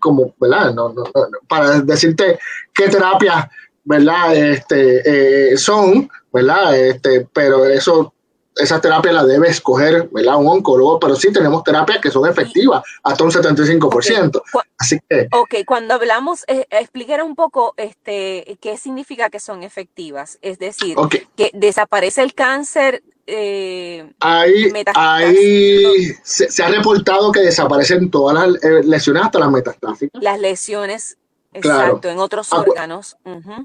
como, 0.00 0.34
¿verdad? 0.40 0.74
No, 0.74 0.92
no, 0.92 1.04
para 1.48 1.80
decirte 1.80 2.38
qué 2.74 2.88
terapia 2.88 3.50
¿verdad? 3.84 4.36
Este, 4.36 5.52
eh, 5.52 5.56
son, 5.56 6.08
¿verdad? 6.32 6.76
Este, 6.78 7.26
pero 7.32 7.66
eso, 7.66 8.14
esa 8.56 8.80
terapia 8.80 9.12
la 9.12 9.24
debe 9.24 9.48
escoger, 9.48 10.08
¿verdad? 10.12 10.36
Un 10.36 10.48
oncólogo, 10.48 11.00
pero 11.00 11.16
sí 11.16 11.32
tenemos 11.32 11.64
terapias 11.64 12.00
que 12.00 12.10
son 12.10 12.28
efectivas 12.28 12.82
hasta 13.02 13.24
un 13.24 13.30
75%. 13.30 14.42
Así 14.78 14.98
que. 15.08 15.28
Ok, 15.32 15.54
cuando 15.66 15.94
hablamos, 15.94 16.44
eh, 16.48 16.66
explicar 16.70 17.22
un 17.22 17.34
poco 17.34 17.74
este, 17.76 18.58
qué 18.60 18.76
significa 18.76 19.30
que 19.30 19.40
son 19.40 19.62
efectivas. 19.62 20.38
Es 20.42 20.58
decir, 20.58 20.96
que 21.36 21.50
desaparece 21.54 22.22
el 22.22 22.34
cáncer. 22.34 23.02
Eh, 23.26 24.12
ahí, 24.18 24.72
ahí 24.96 26.12
se, 26.24 26.62
ha 26.62 26.68
reportado 26.68 27.30
que 27.30 27.40
desaparecen 27.40 28.10
todas 28.10 28.34
las 28.34 28.64
eh, 28.64 28.82
lesiones 28.84 29.22
hasta 29.22 29.38
las 29.38 29.50
metastásicas. 29.50 30.20
Las 30.20 30.40
lesiones 30.40 31.16
Exacto, 31.54 32.08
en 32.08 32.18
otros 32.18 32.52
órganos. 32.52 33.16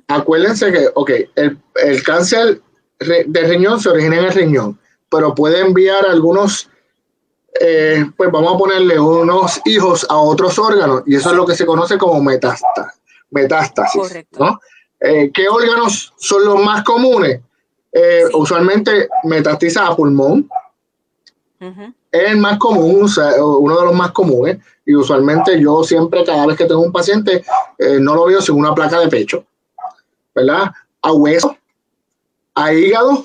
Acuérdense 0.07 0.71
que, 0.71 0.89
ok, 0.93 1.11
el, 1.35 2.03
cáncer 2.03 2.61
de 2.99 3.41
riñón 3.43 3.79
se 3.79 3.89
origina 3.89 4.17
en 4.17 4.25
el 4.25 4.33
riñón, 4.33 4.79
pero 5.09 5.35
puede 5.35 5.59
enviar 5.59 6.05
algunos, 6.05 6.69
eh, 7.59 8.05
pues 8.15 8.31
vamos 8.31 8.55
a 8.55 8.57
ponerle 8.57 8.99
unos 8.99 9.61
hijos 9.65 10.05
a 10.09 10.17
otros 10.17 10.57
órganos, 10.57 11.03
y 11.05 11.15
eso 11.15 11.29
es 11.29 11.35
lo 11.35 11.45
que 11.45 11.55
se 11.55 11.65
conoce 11.65 11.97
como 11.97 12.21
metástasis. 12.21 12.99
metástasis 13.29 14.01
Correcto. 14.01 14.59
Eh, 14.99 15.31
¿Qué 15.31 15.47
órganos 15.47 16.13
son 16.17 16.45
los 16.45 16.59
más 16.63 16.83
comunes? 16.83 17.39
Eh, 17.91 18.23
usualmente 18.33 19.07
metastiza 19.23 19.87
a 19.87 19.95
pulmón, 19.95 20.49
es 21.59 22.31
el 22.31 22.37
más 22.37 22.57
común, 22.57 23.09
uno 23.39 23.79
de 23.79 23.85
los 23.85 23.95
más 23.95 24.11
comunes, 24.11 24.57
y 24.85 24.95
usualmente 24.95 25.59
yo 25.59 25.83
siempre, 25.83 26.23
cada 26.23 26.45
vez 26.45 26.57
que 26.57 26.65
tengo 26.65 26.81
un 26.81 26.91
paciente, 26.91 27.43
no 27.99 28.15
lo 28.15 28.25
veo 28.25 28.41
sin 28.41 28.55
una 28.55 28.75
placa 28.75 28.99
de 28.99 29.07
pecho, 29.07 29.43
¿verdad? 30.35 30.71
A 31.01 31.11
hueso, 31.13 31.57
a 32.57 32.73
hígado, 32.73 33.23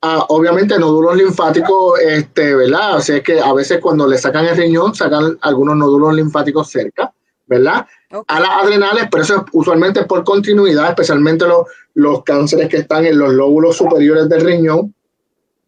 a, 0.00 0.26
obviamente 0.28 0.76
nódulos 0.76 1.16
linfáticos, 1.16 2.00
este, 2.00 2.52
¿verdad? 2.56 2.96
O 2.96 3.00
sea, 3.00 3.18
es 3.18 3.22
que 3.22 3.38
a 3.38 3.52
veces 3.52 3.78
cuando 3.80 4.08
le 4.08 4.18
sacan 4.18 4.44
el 4.44 4.56
riñón, 4.56 4.92
sacan 4.92 5.38
algunos 5.40 5.76
nódulos 5.76 6.12
linfáticos 6.14 6.68
cerca, 6.68 7.12
¿verdad? 7.46 7.86
A 8.26 8.40
las 8.40 8.50
adrenales, 8.50 9.06
pero 9.08 9.22
eso 9.22 9.36
es 9.36 9.42
usualmente 9.52 10.02
por 10.04 10.24
continuidad, 10.24 10.88
especialmente 10.88 11.46
los, 11.46 11.68
los 11.94 12.24
cánceres 12.24 12.68
que 12.68 12.78
están 12.78 13.06
en 13.06 13.18
los 13.18 13.32
lóbulos 13.32 13.76
superiores 13.76 14.28
del 14.28 14.40
riñón. 14.40 14.92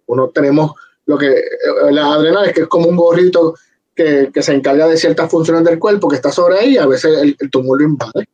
Uno 0.07 0.29
tenemos 0.31 0.73
lo 1.07 1.17
que 1.17 1.29
eh, 1.29 1.45
las 1.93 2.07
adrenales, 2.07 2.53
que 2.53 2.63
es 2.63 2.67
como 2.67 2.89
un 2.89 2.97
gorrito 2.97 3.55
que, 3.95 4.33
se 4.35 4.53
encarga 4.53 4.89
de 4.89 4.97
ciertas 4.97 5.31
funciones 5.31 5.63
del 5.63 5.79
cuerpo 5.79 6.09
que 6.09 6.17
está 6.17 6.33
sobre 6.33 6.59
ahí, 6.59 6.77
a 6.79 6.87
veces 6.87 7.37
el, 7.39 7.51
tumor 7.51 7.81
lo 7.81 7.85
invade. 7.85 8.29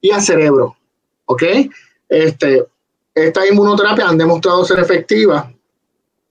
Y 0.00 0.12
al 0.12 0.22
cerebro, 0.22 0.76
¿ok? 1.26 1.42
Este, 2.08 2.64
estas 3.14 3.50
inmunoterapias 3.50 4.08
han 4.08 4.18
demostrado 4.18 4.64
ser 4.64 4.80
efectivas, 4.80 5.46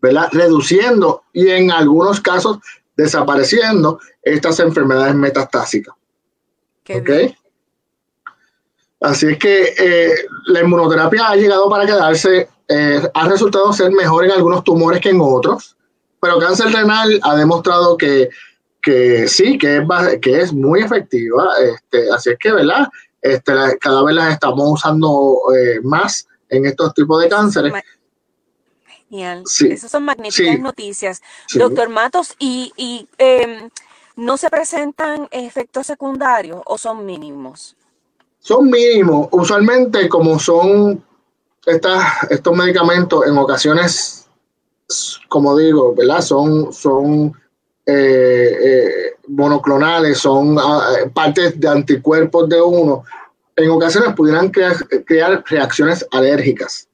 ¿verdad? 0.01 0.29
Reduciendo 0.31 1.23
y 1.33 1.49
en 1.49 1.71
algunos 1.71 2.21
casos 2.21 2.59
desapareciendo 2.95 3.99
estas 4.21 4.59
enfermedades 4.59 5.15
metastásicas. 5.15 5.95
¿Ok? 6.89 7.09
Así 9.01 9.27
es 9.27 9.37
que 9.37 9.73
eh, 9.77 10.13
la 10.47 10.61
inmunoterapia 10.61 11.29
ha 11.29 11.35
llegado 11.35 11.69
para 11.69 11.85
quedarse 11.85 12.49
eh, 12.71 13.01
ha 13.15 13.27
resultado 13.27 13.73
ser 13.73 13.91
mejor 13.91 14.25
en 14.25 14.31
algunos 14.31 14.63
tumores 14.63 15.01
que 15.01 15.09
en 15.09 15.19
otros, 15.19 15.75
pero 16.21 16.37
cáncer 16.37 16.71
renal 16.71 17.19
ha 17.23 17.35
demostrado 17.35 17.97
que, 17.97 18.29
que 18.81 19.27
sí, 19.27 19.57
que 19.57 19.77
es, 19.77 19.83
que 20.21 20.41
es 20.41 20.53
muy 20.53 20.81
efectiva. 20.81 21.49
Este, 21.63 22.11
así 22.11 22.29
es 22.29 22.37
que, 22.37 22.51
¿verdad? 22.51 22.87
Este, 23.23 23.53
cada 23.81 24.03
vez 24.03 24.15
las 24.15 24.33
estamos 24.33 24.73
usando 24.73 25.39
eh, 25.57 25.79
más 25.81 26.27
en 26.49 26.65
estos 26.65 26.93
tipos 26.93 27.21
de 27.21 27.29
cánceres. 27.29 27.73
Genial. 29.09 29.43
Esas 29.45 29.89
son 29.89 30.03
magníficas 30.03 30.59
noticias. 30.59 31.21
Doctor 31.55 31.89
Matos, 31.89 32.35
¿y, 32.37 32.71
y 32.75 33.07
em, 33.17 33.69
no 34.15 34.37
se 34.37 34.49
presentan 34.49 35.27
efectos 35.31 35.87
secundarios 35.87 36.61
o 36.65 36.77
son 36.77 37.05
mínimos? 37.05 37.75
Son 38.39 38.69
mínimos. 38.69 39.27
Usualmente, 39.31 40.07
como 40.07 40.39
son 40.39 41.03
estas, 41.65 42.23
estos 42.29 42.55
medicamentos, 42.55 43.25
en 43.25 43.37
ocasiones, 43.37 44.27
como 45.27 45.57
digo, 45.57 45.93
¿verdad? 45.95 46.21
Son, 46.21 46.71
son 46.73 47.33
eh, 47.85 48.57
eh, 48.61 49.13
monoclonales, 49.27 50.19
son 50.19 50.57
ah, 50.59 50.89
partes 51.13 51.59
de 51.59 51.67
anticuerpos 51.67 52.47
de 52.49 52.61
uno. 52.61 53.03
En 53.59 53.69
ocasiones 53.71 54.13
pudieran 54.15 54.49
crear, 54.49 54.75
crear 55.05 55.43
reacciones 55.47 56.05
alérgicas, 56.11 56.87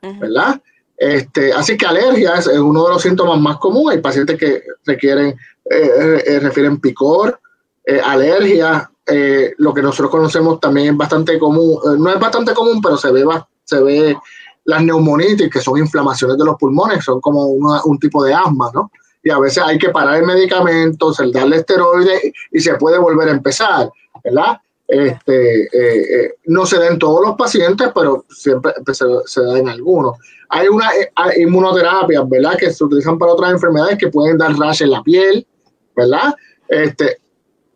¿verdad? 0.00 0.60
Este, 0.96 1.52
así 1.52 1.76
que 1.76 1.86
alergia 1.86 2.34
es 2.34 2.46
uno 2.46 2.84
de 2.86 2.92
los 2.92 3.02
síntomas 3.02 3.40
más 3.40 3.58
comunes. 3.58 3.96
Hay 3.96 4.02
pacientes 4.02 4.38
que 4.38 4.62
requieren, 4.84 5.36
eh, 5.70 6.22
eh, 6.24 6.40
refieren 6.40 6.80
picor, 6.80 7.40
eh, 7.84 8.00
alergia, 8.00 8.90
lo 9.56 9.72
que 9.72 9.80
nosotros 9.80 10.10
conocemos 10.10 10.60
también 10.60 10.88
es 10.88 10.96
bastante 10.96 11.38
común, 11.38 11.78
no 11.98 12.10
es 12.10 12.20
bastante 12.20 12.52
común, 12.52 12.80
pero 12.82 12.98
se 12.98 13.10
ve, 13.10 13.24
se 13.64 13.80
ve 13.80 14.14
las 14.66 14.82
neumonitis, 14.82 15.50
que 15.50 15.60
son 15.62 15.78
inflamaciones 15.78 16.36
de 16.36 16.44
los 16.44 16.56
pulmones, 16.56 17.02
son 17.02 17.18
como 17.20 17.46
un 17.46 17.98
tipo 17.98 18.22
de 18.22 18.34
asma, 18.34 18.70
¿no? 18.74 18.92
Y 19.22 19.30
a 19.30 19.38
veces 19.38 19.64
hay 19.64 19.78
que 19.78 19.88
parar 19.88 20.16
el 20.16 20.26
medicamento, 20.26 21.10
darle 21.32 21.56
esteroides 21.56 22.20
y 22.52 22.60
se 22.60 22.74
puede 22.74 22.98
volver 22.98 23.28
a 23.28 23.32
empezar, 23.32 23.90
¿verdad? 24.22 24.58
Este, 24.88 25.64
eh, 25.64 25.68
eh, 26.24 26.34
no 26.46 26.64
se 26.64 26.78
da 26.78 26.86
en 26.86 26.98
todos 26.98 27.20
los 27.20 27.36
pacientes, 27.36 27.90
pero 27.94 28.24
siempre 28.30 28.72
se, 28.86 29.04
se 29.26 29.42
da 29.42 29.58
en 29.58 29.68
algunos. 29.68 30.16
Hay 30.48 30.66
una 30.68 30.88
eh, 30.92 31.42
inmunoterapia, 31.42 32.22
¿verdad? 32.26 32.56
Que 32.56 32.72
se 32.72 32.82
utilizan 32.82 33.18
para 33.18 33.32
otras 33.32 33.52
enfermedades 33.52 33.98
que 33.98 34.08
pueden 34.08 34.38
dar 34.38 34.56
rash 34.56 34.82
en 34.82 34.90
la 34.90 35.02
piel, 35.02 35.46
¿verdad? 35.94 36.34
Este, 36.66 37.18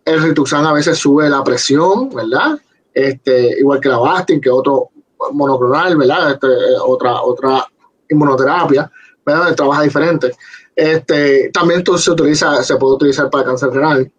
el 0.07 0.23
rituxan 0.23 0.65
a 0.65 0.73
veces 0.73 0.97
sube 0.97 1.29
la 1.29 1.45
presión, 1.45 2.09
¿verdad? 2.15 2.59
Este, 2.95 3.59
igual 3.61 3.79
que 3.79 3.91
la 3.91 3.99
Bastin, 3.99 4.41
que 4.41 4.49
otro 4.49 4.89
monoclonal, 5.33 5.99
¿verdad? 5.99 6.33
Este, 6.33 6.49
otra, 6.83 7.21
otra 7.21 7.67
inmunoterapia, 8.09 8.91
¿verdad? 9.25 9.55
Trabaja 9.55 9.83
diferente. 9.83 10.33
Este, 10.75 11.51
también 11.51 11.85
se 11.85 12.11
utiliza, 12.11 12.63
se 12.63 12.77
puede 12.77 12.95
utilizar 12.95 13.29
para 13.29 13.45
cáncer 13.45 13.71
renal. 13.71 14.11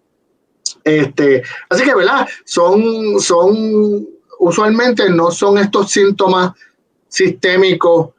Este, 0.84 1.44
así 1.70 1.84
que, 1.84 1.96
¿verdad? 1.96 2.28
Son, 2.46 3.20
son, 3.20 4.08
usualmente 4.40 5.10
no 5.10 5.32
son 5.32 5.58
estos 5.58 5.92
síntomas 5.92 6.52
sistémicos 7.08 8.10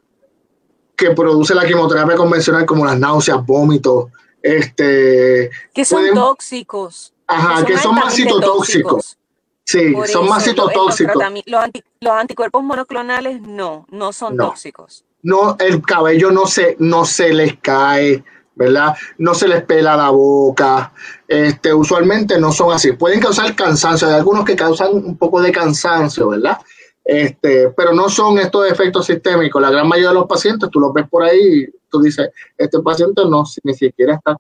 que 0.96 1.11
produce 1.11 1.55
la 1.55 1.66
quimioterapia 1.66 2.16
convencional 2.16 2.64
como 2.64 2.85
las 2.85 2.98
náuseas, 2.98 3.44
vómitos, 3.44 4.07
este... 4.42 5.50
Que 5.72 5.85
son 5.85 6.14
tóxicos. 6.14 7.12
Ajá, 7.27 7.64
que 7.64 7.77
son, 7.79 7.94
más 7.94 8.14
citotóxicos. 8.14 9.18
Sí, 9.64 9.94
son 10.07 10.29
más 10.29 10.44
citotóxicos. 10.44 11.14
Los, 11.46 12.12
anticuerpos 12.12 12.62
monoclonales 12.62 13.40
no, 13.40 13.87
no 13.90 14.12
son 14.12 14.37
tóxicos. 14.37 15.05
No, 15.22 15.57
el 15.59 15.81
cabello 15.83 16.31
no 16.31 16.46
se, 16.46 16.77
no 16.79 17.07
se 17.07 17.33
les 17.33 17.59
cae, 17.59 18.22
¿verdad? 18.55 18.94
No 19.16 19.35
se 19.35 19.48
les 19.48 19.64
pela 19.64 19.96
la 19.96 20.11
boca, 20.11 20.92
este, 21.28 21.72
usualmente 21.72 22.38
no 22.38 22.52
son 22.52 22.72
así. 22.72 22.92
Pueden 22.92 23.20
causar 23.20 23.54
cansancio, 23.54 24.08
hay 24.08 24.14
algunos 24.14 24.44
que 24.44 24.56
causan 24.56 24.94
un 24.94 25.16
poco 25.16 25.40
de 25.40 25.52
cansancio, 25.52 26.28
¿verdad? 26.28 26.58
Este, 27.04 27.68
pero 27.76 27.92
no 27.92 28.08
son 28.08 28.38
estos 28.38 28.70
efectos 28.70 29.06
sistémicos. 29.06 29.60
La 29.60 29.70
gran 29.70 29.88
mayoría 29.88 30.08
de 30.08 30.14
los 30.14 30.26
pacientes, 30.26 30.70
tú 30.70 30.80
los 30.80 30.92
ves 30.92 31.08
por 31.08 31.22
ahí, 31.22 31.66
tú 31.90 32.00
dices, 32.00 32.30
este 32.56 32.80
paciente 32.80 33.22
no, 33.28 33.44
ni 33.62 33.74
siquiera 33.74 34.14
está, 34.14 34.37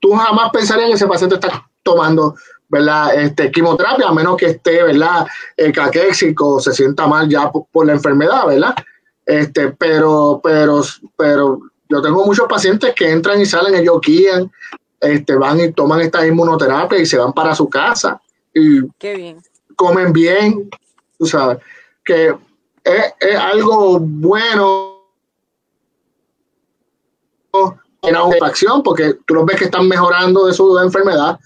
tú 0.00 0.12
jamás 0.12 0.50
pensarías 0.50 0.88
que 0.88 0.94
ese 0.94 1.06
paciente 1.06 1.34
está 1.34 1.68
tomando, 1.82 2.34
¿verdad? 2.68 3.14
Este, 3.14 3.50
quimioterapia, 3.50 4.08
a 4.08 4.12
menos 4.12 4.36
que 4.36 4.46
esté, 4.46 4.82
¿verdad? 4.82 5.26
Eh, 5.56 5.72
se 5.74 6.72
sienta 6.72 7.06
mal 7.06 7.28
ya 7.28 7.50
por, 7.50 7.66
por, 7.70 7.86
la 7.86 7.92
enfermedad, 7.92 8.46
¿verdad? 8.46 8.74
Este, 9.26 9.70
pero, 9.72 10.40
pero, 10.42 10.82
pero 11.16 11.60
yo 11.88 12.02
tengo 12.02 12.24
muchos 12.24 12.46
pacientes 12.48 12.94
que 12.94 13.10
entran 13.10 13.40
y 13.40 13.46
salen, 13.46 13.74
ellos 13.74 14.00
guían, 14.00 14.50
este, 15.00 15.34
van 15.36 15.60
y 15.60 15.72
toman 15.72 16.00
esta 16.00 16.26
inmunoterapia 16.26 16.98
y 16.98 17.06
se 17.06 17.18
van 17.18 17.32
para 17.32 17.54
su 17.54 17.68
casa. 17.68 18.20
Y 18.54 18.80
comen 19.76 20.12
bien, 20.12 20.68
tú 21.18 21.26
sabes, 21.26 21.58
que 22.04 22.34
es, 22.84 23.36
algo 23.38 24.00
bueno 24.00 24.96
en 28.02 28.12
la 28.12 28.46
acción 28.46 28.82
porque 28.82 29.14
tú 29.26 29.34
los 29.34 29.46
ves 29.46 29.56
que 29.56 29.64
están 29.66 29.86
mejorando 29.86 30.46
de 30.46 30.52
su 30.52 30.78
enfermedad 30.78 31.38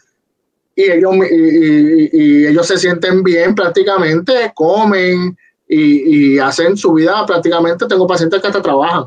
y 0.75 0.91
ellos, 0.91 1.15
y, 1.31 2.47
ellos 2.47 2.67
se 2.67 2.79
sienten 2.79 3.23
bien 3.23 3.55
prácticamente, 3.55 4.53
comen 4.55 5.37
y, 5.69 6.35
y, 6.35 6.39
hacen 6.39 6.77
su 6.77 6.95
vida 6.95 7.27
prácticamente. 7.27 7.87
Tengo 7.87 8.07
pacientes 8.07 8.41
que 8.41 8.47
hasta 8.47 8.63
trabajan. 8.63 9.05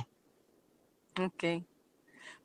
Ok. 1.19 1.63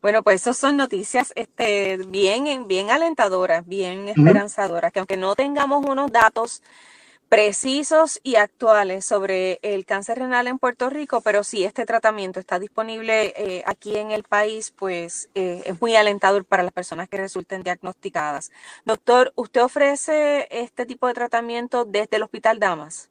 Bueno, 0.02 0.22
pues 0.22 0.40
esas 0.42 0.56
son 0.56 0.78
noticias 0.78 1.32
este, 1.36 1.98
bien, 2.08 2.66
bien 2.66 2.90
alentadoras, 2.90 3.66
bien 3.66 4.08
esperanzadoras, 4.08 4.92
que 4.92 4.98
aunque 5.00 5.18
no 5.18 5.34
tengamos 5.34 5.84
unos 5.84 6.10
datos 6.10 6.62
precisos 7.28 8.18
y 8.24 8.36
actuales 8.36 9.04
sobre 9.04 9.60
el 9.62 9.84
cáncer 9.86 10.18
renal 10.18 10.48
en 10.48 10.58
Puerto 10.58 10.90
Rico, 10.90 11.20
pero 11.20 11.44
si 11.44 11.64
este 11.64 11.86
tratamiento 11.86 12.40
está 12.40 12.58
disponible 12.58 13.34
eh, 13.36 13.62
aquí 13.66 13.96
en 13.96 14.10
el 14.10 14.24
país, 14.24 14.72
pues 14.76 15.28
eh, 15.34 15.62
es 15.66 15.80
muy 15.80 15.94
alentador 15.94 16.44
para 16.44 16.64
las 16.64 16.72
personas 16.72 17.08
que 17.08 17.18
resulten 17.18 17.62
diagnosticadas. 17.62 18.50
Doctor, 18.84 19.32
¿usted 19.36 19.62
ofrece 19.62 20.48
este 20.50 20.86
tipo 20.86 21.06
de 21.06 21.14
tratamiento 21.14 21.84
desde 21.84 22.16
el 22.16 22.24
Hospital 22.24 22.58
Damas? 22.58 23.10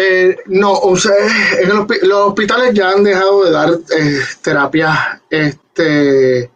Eh, 0.00 0.36
no, 0.46 0.74
o 0.74 0.96
sea, 0.96 1.12
en 1.60 1.70
los 2.08 2.28
hospitales 2.28 2.72
ya 2.72 2.90
han 2.90 3.02
dejado 3.02 3.44
de 3.44 3.50
dar 3.50 3.70
eh, 3.70 4.20
terapia, 4.40 5.20
este, 5.28 6.52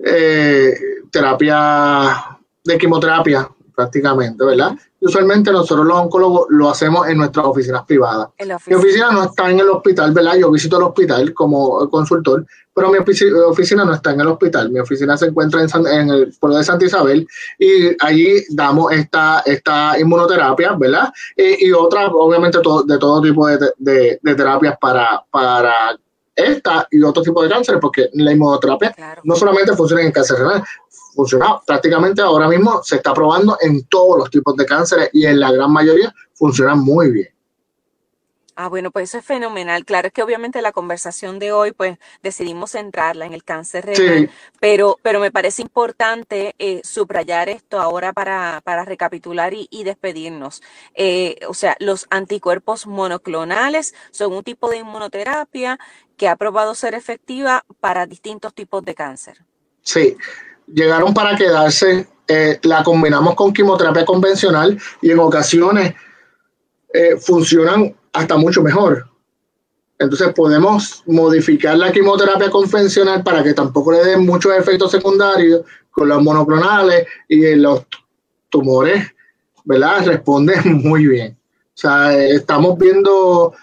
eh, 0.00 0.74
terapia 1.08 2.36
de 2.64 2.76
quimioterapia 2.76 3.48
prácticamente, 3.76 4.44
¿verdad? 4.44 4.72
Usualmente 5.04 5.52
nosotros 5.52 5.86
los 5.86 5.96
oncólogos 5.96 6.46
lo 6.50 6.70
hacemos 6.70 7.06
en 7.08 7.18
nuestras 7.18 7.46
oficinas 7.46 7.84
privadas. 7.84 8.28
Mi 8.66 8.74
oficina 8.74 9.10
no 9.10 9.24
está 9.24 9.50
en 9.50 9.60
el 9.60 9.68
hospital, 9.68 10.12
¿verdad? 10.12 10.36
Yo 10.36 10.50
visito 10.50 10.76
el 10.76 10.84
hospital 10.84 11.32
como 11.34 11.88
consultor, 11.90 12.46
pero 12.74 12.90
mi 12.90 12.98
oficina 12.98 13.84
no 13.84 13.94
está 13.94 14.12
en 14.12 14.20
el 14.20 14.28
hospital. 14.28 14.70
Mi 14.70 14.80
oficina 14.80 15.16
se 15.16 15.26
encuentra 15.26 15.60
en, 15.62 16.10
el 16.10 16.34
pueblo 16.40 16.58
de 16.58 16.64
Santa 16.64 16.86
Isabel 16.86 17.26
y 17.58 17.94
allí 18.04 18.42
damos 18.50 18.92
esta, 18.92 19.42
esta 19.46 19.98
inmunoterapia, 19.98 20.72
¿verdad? 20.72 21.12
Y, 21.36 21.70
otras, 21.72 22.10
obviamente, 22.12 22.58
de 22.58 22.98
todo 22.98 23.20
tipo 23.22 23.46
de, 23.46 23.72
de, 23.78 24.34
terapias 24.34 24.76
para, 24.78 25.22
para 25.30 25.96
esta 26.34 26.88
y 26.90 27.02
otro 27.02 27.22
tipo 27.22 27.42
de 27.42 27.48
cáncer, 27.48 27.78
porque 27.80 28.10
la 28.14 28.32
inmunoterapia 28.32 28.94
no 29.22 29.36
solamente 29.36 29.76
funciona 29.76 30.02
en 30.02 30.12
cáncer 30.12 30.38
renal, 30.38 30.64
funciona 31.14 31.60
prácticamente 31.66 32.20
ahora 32.22 32.48
mismo, 32.48 32.82
se 32.82 32.96
está 32.96 33.14
probando 33.14 33.56
en 33.60 33.84
todos 33.86 34.18
los 34.18 34.30
tipos 34.30 34.56
de 34.56 34.66
cánceres 34.66 35.10
y 35.12 35.26
en 35.26 35.40
la 35.40 35.52
gran 35.52 35.72
mayoría 35.72 36.14
funciona 36.34 36.74
muy 36.74 37.10
bien. 37.10 37.34
Ah, 38.56 38.68
bueno, 38.68 38.92
pues 38.92 39.10
eso 39.10 39.18
es 39.18 39.24
fenomenal. 39.24 39.84
Claro, 39.84 40.08
es 40.08 40.12
que 40.12 40.22
obviamente 40.22 40.62
la 40.62 40.70
conversación 40.70 41.40
de 41.40 41.50
hoy, 41.50 41.72
pues 41.72 41.98
decidimos 42.22 42.72
centrarla 42.72 43.26
en 43.26 43.32
el 43.32 43.42
cáncer 43.42 43.84
renal, 43.84 44.30
pero, 44.60 44.96
pero 45.02 45.18
me 45.18 45.32
parece 45.32 45.62
importante 45.62 46.54
eh, 46.58 46.80
subrayar 46.84 47.48
esto 47.48 47.80
ahora 47.80 48.12
para, 48.12 48.60
para 48.64 48.84
recapitular 48.84 49.52
y, 49.54 49.84
despedirnos. 49.84 50.62
Eh, 50.94 51.36
o 51.48 51.54
sea, 51.54 51.76
los 51.80 52.06
anticuerpos 52.10 52.86
monoclonales 52.86 53.94
son 54.12 54.32
un 54.32 54.44
tipo 54.44 54.70
de 54.70 54.78
inmunoterapia 54.78 55.78
que 56.16 56.28
ha 56.28 56.36
probado 56.36 56.76
ser 56.76 56.94
efectiva 56.94 57.64
para 57.80 58.06
distintos 58.06 58.54
tipos 58.54 58.84
de 58.84 58.94
cáncer. 58.94 59.44
Sí, 59.82 60.16
llegaron 60.66 61.14
para 61.14 61.36
quedarse, 61.36 62.06
eh, 62.28 62.58
la 62.62 62.82
combinamos 62.82 63.34
con 63.34 63.52
quimioterapia 63.52 64.04
convencional 64.04 64.78
y 65.02 65.10
en 65.10 65.18
ocasiones 65.18 65.94
eh, 66.92 67.16
funcionan 67.18 67.94
hasta 68.12 68.36
mucho 68.36 68.62
mejor. 68.62 69.08
Entonces 69.98 70.32
podemos 70.34 71.02
modificar 71.06 71.76
la 71.76 71.92
quimioterapia 71.92 72.50
convencional 72.50 73.22
para 73.22 73.42
que 73.42 73.54
tampoco 73.54 73.92
le 73.92 74.04
den 74.04 74.26
muchos 74.26 74.52
efectos 74.54 74.90
secundarios 74.90 75.62
con 75.90 76.08
los 76.08 76.22
monoclonales 76.22 77.06
y 77.28 77.54
los 77.54 77.86
tumores, 78.48 79.06
¿verdad? 79.64 80.04
Responden 80.06 80.82
muy 80.82 81.06
bien. 81.06 81.36
O 81.74 81.76
sea, 81.76 82.16
estamos 82.16 82.78
viendo 82.78 83.54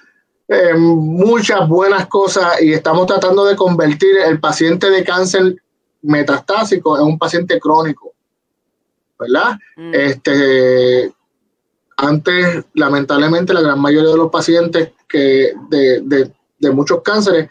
eh, 0.47 0.73
muchas 0.75 1.67
buenas 1.67 2.07
cosas 2.07 2.61
y 2.61 2.73
estamos 2.73 3.07
tratando 3.07 3.45
de 3.45 3.55
convertir 3.55 4.17
el 4.25 4.39
paciente 4.39 4.89
de 4.89 5.03
cáncer 5.03 5.55
metastásico 6.03 6.97
en 6.97 7.05
un 7.05 7.19
paciente 7.19 7.59
crónico, 7.59 8.13
¿verdad? 9.19 9.57
Mm. 9.77 9.93
Este, 9.93 11.13
antes, 11.97 12.65
lamentablemente, 12.73 13.53
la 13.53 13.61
gran 13.61 13.79
mayoría 13.79 14.09
de 14.09 14.17
los 14.17 14.31
pacientes 14.31 14.91
que 15.07 15.53
de, 15.69 16.31
de 16.61 16.71
muchos 16.71 17.01
cánceres, 17.01 17.49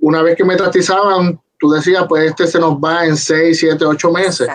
una 0.00 0.22
vez 0.22 0.36
que 0.36 0.44
metastizaban, 0.44 1.40
tú 1.58 1.70
decías, 1.70 2.04
pues 2.08 2.30
este 2.30 2.46
se 2.46 2.58
nos 2.58 2.74
va 2.74 3.06
en 3.06 3.16
6, 3.16 3.58
7, 3.58 3.84
8 3.84 4.12
meses. 4.12 4.48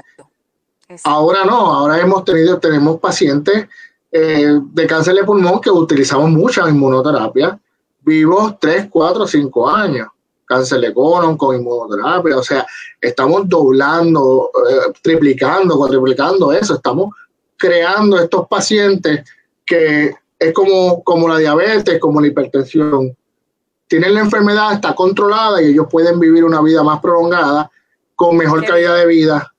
Ahora 1.03 1.43
no, 1.45 1.73
ahora 1.73 1.99
hemos 1.99 2.23
tenido, 2.23 2.59
tenemos 2.59 2.99
pacientes 2.99 3.67
eh, 4.11 4.59
de 4.61 4.87
cáncer 4.87 5.15
de 5.15 5.23
pulmón 5.23 5.59
que 5.59 5.71
utilizamos 5.71 6.29
mucha 6.29 6.69
inmunoterapia, 6.69 7.59
vivos 8.01 8.59
3, 8.59 8.87
4, 8.89 9.25
5 9.25 9.69
años. 9.69 10.07
Cáncer 10.53 10.81
de 10.81 10.93
colon 10.93 11.35
con 11.35 11.55
inmunoterapia, 11.55 12.37
o 12.37 12.43
sea, 12.43 12.65
estamos 13.01 13.49
doblando, 13.49 14.51
eh, 14.69 14.93
triplicando, 15.01 15.77
cuatriplicando 15.77 16.53
eso, 16.53 16.75
estamos 16.75 17.09
creando 17.57 18.19
estos 18.19 18.47
pacientes 18.47 19.23
que 19.65 20.13
es 20.37 20.53
como, 20.53 21.03
como 21.03 21.27
la 21.27 21.37
diabetes, 21.37 21.99
como 21.99 22.21
la 22.21 22.27
hipertensión. 22.27 23.15
Tienen 23.87 24.13
la 24.13 24.19
enfermedad, 24.21 24.73
está 24.73 24.93
controlada 24.93 25.61
y 25.61 25.71
ellos 25.71 25.87
pueden 25.89 26.19
vivir 26.19 26.43
una 26.43 26.61
vida 26.61 26.83
más 26.83 26.99
prolongada, 26.99 27.71
con 28.15 28.37
mejor 28.37 28.63
calidad 28.65 28.95
de 28.97 29.07
vida 29.07 29.53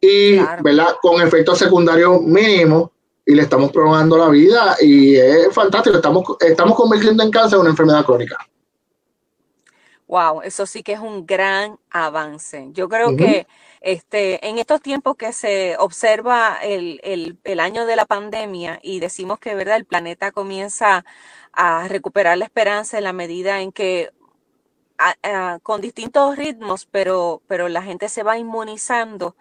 y 0.00 0.36
¿verdad? 0.62 0.96
con 1.00 1.22
efectos 1.22 1.58
secundarios 1.58 2.20
mínimos 2.22 2.90
y 3.24 3.34
le 3.34 3.42
estamos 3.42 3.70
prolongando 3.70 4.18
la 4.18 4.28
vida 4.28 4.76
y 4.80 5.14
es 5.16 5.52
fantástico. 5.52 5.96
Estamos, 5.96 6.24
estamos 6.40 6.76
convirtiendo 6.76 7.22
en 7.22 7.30
cáncer 7.30 7.58
una 7.58 7.70
enfermedad 7.70 8.04
crónica. 8.04 8.36
Wow, 10.14 10.42
eso 10.42 10.64
sí 10.64 10.84
que 10.84 10.92
es 10.92 11.00
un 11.00 11.26
gran 11.26 11.80
avance. 11.90 12.68
Yo 12.70 12.88
creo 12.88 13.16
que 13.16 13.48
este, 13.80 14.46
en 14.48 14.58
estos 14.58 14.80
tiempos 14.80 15.16
que 15.16 15.32
se 15.32 15.76
observa 15.76 16.58
el, 16.62 17.00
el, 17.42 17.58
año 17.58 17.84
de 17.84 17.96
la 17.96 18.06
pandemia 18.06 18.78
y 18.80 19.00
decimos 19.00 19.40
que 19.40 19.56
¿verdad? 19.56 19.74
el 19.74 19.86
planeta 19.86 20.30
comienza 20.30 21.04
a 21.52 21.88
recuperar 21.88 22.38
la 22.38 22.44
esperanza 22.44 22.96
en 22.96 23.02
la 23.02 23.12
medida 23.12 23.60
en 23.60 23.72
que 23.72 24.12
con 25.64 25.80
distintos 25.80 26.36
ritmos, 26.36 26.86
pero, 26.86 27.42
pero 27.48 27.68
la 27.68 27.82
gente 27.82 28.08
se 28.08 28.22
va 28.22 28.38
inmunizando 28.38 29.34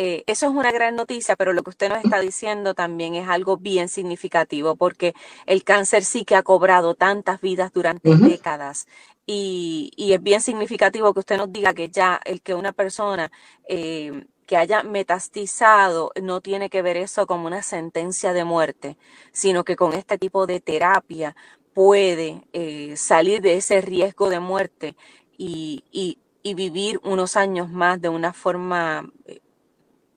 eh, 0.00 0.22
eso 0.28 0.46
es 0.46 0.52
una 0.52 0.70
gran 0.70 0.94
noticia, 0.94 1.34
pero 1.34 1.52
lo 1.52 1.64
que 1.64 1.70
usted 1.70 1.88
nos 1.88 2.04
está 2.04 2.20
diciendo 2.20 2.74
también 2.74 3.16
es 3.16 3.28
algo 3.28 3.56
bien 3.56 3.88
significativo, 3.88 4.76
porque 4.76 5.12
el 5.44 5.64
cáncer 5.64 6.04
sí 6.04 6.24
que 6.24 6.36
ha 6.36 6.44
cobrado 6.44 6.94
tantas 6.94 7.40
vidas 7.40 7.72
durante 7.72 8.14
décadas. 8.14 8.86
Y, 9.30 9.92
es 10.14 10.22
bien 10.22 10.40
significativo 10.40 11.12
que 11.12 11.20
usted 11.20 11.36
nos 11.36 11.52
diga 11.52 11.74
que 11.74 11.90
ya 11.90 12.18
el 12.24 12.40
que 12.40 12.54
una 12.54 12.72
persona 12.72 13.30
eh, 13.68 14.24
que 14.46 14.56
haya 14.56 14.82
metastizado 14.82 16.12
no 16.22 16.40
tiene 16.40 16.70
que 16.70 16.80
ver 16.80 16.96
eso 16.96 17.26
como 17.26 17.46
una 17.46 17.62
sentencia 17.62 18.32
de 18.32 18.44
muerte, 18.44 18.96
sino 19.30 19.64
que 19.64 19.76
con 19.76 19.92
este 19.92 20.16
tipo 20.16 20.46
de 20.46 20.60
terapia 20.60 21.36
puede 21.74 22.48
eh, 22.54 22.96
salir 22.96 23.42
de 23.42 23.58
ese 23.58 23.82
riesgo 23.82 24.30
de 24.30 24.40
muerte 24.40 24.96
y, 25.36 25.84
y, 25.92 26.18
vivir 26.54 26.98
unos 27.04 27.36
años 27.36 27.68
más 27.68 28.00
de 28.00 28.08
una 28.08 28.32
forma 28.32 29.06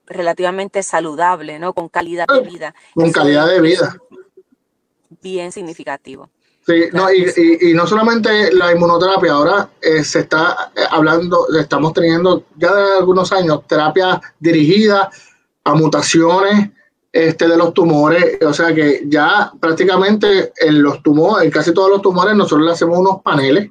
relativamente 0.06 0.82
saludable, 0.82 1.58
¿no? 1.58 1.74
Con 1.74 1.90
calidad 1.90 2.26
de 2.26 2.40
vida. 2.40 2.74
Con 2.94 3.12
calidad 3.12 3.46
de 3.46 3.60
vida. 3.60 3.98
Bien 5.20 5.52
significativo. 5.52 6.30
Sí, 6.64 6.84
no, 6.92 7.08
y, 7.12 7.74
no 7.74 7.86
solamente 7.88 8.52
la 8.52 8.72
inmunoterapia, 8.72 9.32
ahora 9.32 9.68
eh, 9.80 10.04
se 10.04 10.20
está 10.20 10.70
eh, 10.76 10.80
hablando, 10.90 11.46
estamos 11.58 11.92
teniendo 11.92 12.44
ya 12.56 12.72
de 12.72 12.98
algunos 12.98 13.32
años 13.32 13.66
terapia 13.66 14.20
dirigida 14.38 15.10
a 15.64 15.74
mutaciones 15.74 16.70
este, 17.10 17.48
de 17.48 17.56
los 17.56 17.74
tumores, 17.74 18.38
o 18.42 18.52
sea 18.52 18.72
que 18.72 19.02
ya 19.06 19.52
prácticamente 19.60 20.52
en 20.56 20.82
los 20.82 21.02
tumores, 21.02 21.44
en 21.44 21.50
casi 21.50 21.74
todos 21.74 21.90
los 21.90 22.00
tumores, 22.00 22.36
nosotros 22.36 22.64
le 22.64 22.72
hacemos 22.72 22.96
unos 22.96 23.22
paneles 23.22 23.70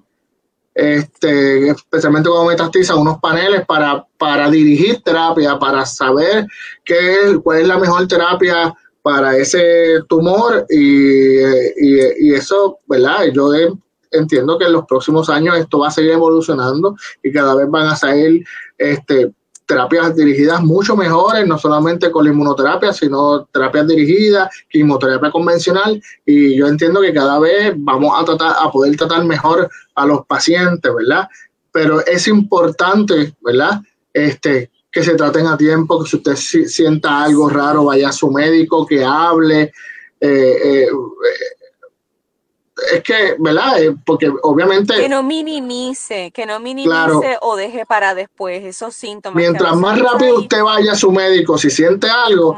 este, 0.74 1.70
especialmente 1.70 2.30
cuando 2.30 2.50
metastiza, 2.50 2.96
unos 2.96 3.20
paneles 3.20 3.66
para, 3.66 4.06
para 4.18 4.50
dirigir 4.50 5.02
terapia, 5.02 5.60
para 5.60 5.86
saber 5.86 6.48
qué 6.86 7.40
cuál 7.44 7.62
es 7.62 7.68
la 7.68 7.78
mejor 7.78 8.08
terapia 8.08 8.74
para 9.02 9.38
ese 9.38 10.02
tumor 10.08 10.66
y, 10.70 11.40
y, 11.40 12.34
eso, 12.34 12.80
¿verdad? 12.88 13.26
Yo 13.34 13.52
entiendo 14.12 14.58
que 14.58 14.66
en 14.66 14.74
los 14.74 14.86
próximos 14.86 15.30
años 15.30 15.58
esto 15.58 15.80
va 15.80 15.88
a 15.88 15.92
seguir 15.92 16.12
evolucionando 16.12 16.96
y 17.24 17.32
cada 17.32 17.56
vez 17.56 17.70
van 17.70 17.88
a 17.88 17.96
salir 17.96 18.46
este, 18.78 19.32
terapias 19.72 20.16
dirigidas 20.16 20.62
mucho 20.62 20.98
mejores, 20.98 21.48
no 21.48 21.58
solamente 21.58 22.12
con 22.12 22.26
la 22.26 22.32
inmunoterapia, 22.32 22.92
sino 22.92 23.46
terapias 23.54 23.88
dirigidas, 23.88 24.50
quimioterapia 24.70 25.32
convencional, 25.32 26.02
y 26.26 26.58
yo 26.58 26.68
entiendo 26.68 27.00
que 27.02 27.14
cada 27.14 27.40
vez 27.40 27.74
vamos 27.78 28.14
a 28.20 28.26
tratar, 28.26 28.56
a 28.60 28.70
poder 28.70 28.98
tratar 28.98 29.24
mejor 29.24 29.70
a 29.96 30.06
los 30.06 30.26
pacientes, 30.26 30.92
¿verdad? 30.94 31.28
Pero 31.72 32.06
es 32.06 32.28
importante, 32.28 33.34
¿verdad? 33.42 33.80
Este, 34.14 34.70
que 34.92 35.04
se 35.04 35.16
traten 35.16 35.48
a 35.48 35.58
tiempo, 35.58 36.04
que 36.04 36.10
si 36.10 36.18
usted 36.18 36.36
sienta 36.36 37.24
algo 37.24 37.50
raro, 37.50 37.86
vaya 37.86 38.10
a 38.10 38.12
su 38.12 38.30
médico, 38.30 38.86
que 38.86 39.04
hable, 39.04 39.72
eh, 40.20 40.84
eh, 40.84 40.88
es 42.94 43.04
que, 43.04 43.36
¿verdad? 43.40 43.82
Eh, 43.82 43.96
porque 44.06 44.32
obviamente... 44.44 44.96
Que 44.96 45.10
no 45.10 45.24
minimice, 45.24 46.32
que 46.32 46.46
no 46.46 46.60
minimice 46.60 47.38
o 47.42 47.56
deje 47.56 47.86
para 47.86 48.16
después 48.16 48.64
esos 48.64 48.94
síntomas. 48.94 49.36
Mientras 49.36 49.76
más 49.76 50.00
rápido 50.00 50.40
usted 50.40 50.62
vaya 50.62 50.94
a 50.94 50.96
su 50.96 51.12
médico, 51.12 51.58
si 51.58 51.70
siente 51.70 52.10
algo, 52.10 52.58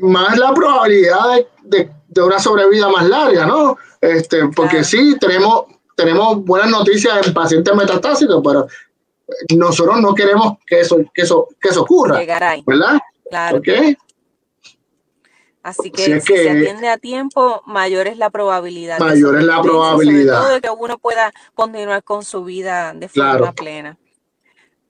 más 0.00 0.36
la 0.38 0.52
probabilidad 0.52 1.46
de, 1.62 1.90
una 2.20 2.38
sobrevida 2.40 2.88
más 2.88 3.08
larga, 3.08 3.46
¿no? 3.46 3.78
Este, 4.00 4.48
porque 4.48 4.82
sí, 4.82 5.16
tenemos, 5.20 5.66
tenemos 5.94 6.44
buenas 6.44 6.70
noticias 6.70 7.26
en 7.26 7.32
pacientes 7.32 7.74
metastásicos, 7.74 8.40
pero 8.44 8.66
nosotros 9.56 10.00
no 10.00 10.14
queremos 10.14 10.54
que 10.66 10.80
eso, 10.80 10.98
que 11.14 11.22
eso, 11.22 11.48
que 11.60 11.68
eso 11.68 11.82
ocurra. 11.82 12.18
¿Verdad? 12.66 12.98
Claro. 13.28 13.60
Así 15.62 15.90
que 15.90 16.20
si, 16.20 16.34
se 16.34 16.50
atiende 16.50 16.88
a 16.88 16.96
tiempo, 16.98 17.62
mayor 17.66 18.06
es 18.06 18.16
la 18.16 18.30
probabilidad. 18.30 18.98
Mayor 19.00 19.38
es 19.38 19.44
la 19.44 19.60
probabilidad. 19.60 20.54
de 20.54 20.60
que 20.60 20.70
uno 20.70 20.98
pueda 20.98 21.32
continuar 21.54 22.02
con 22.02 22.24
su 22.24 22.44
vida 22.44 22.94
de 22.94 23.08
forma 23.08 23.52
plena. 23.52 23.98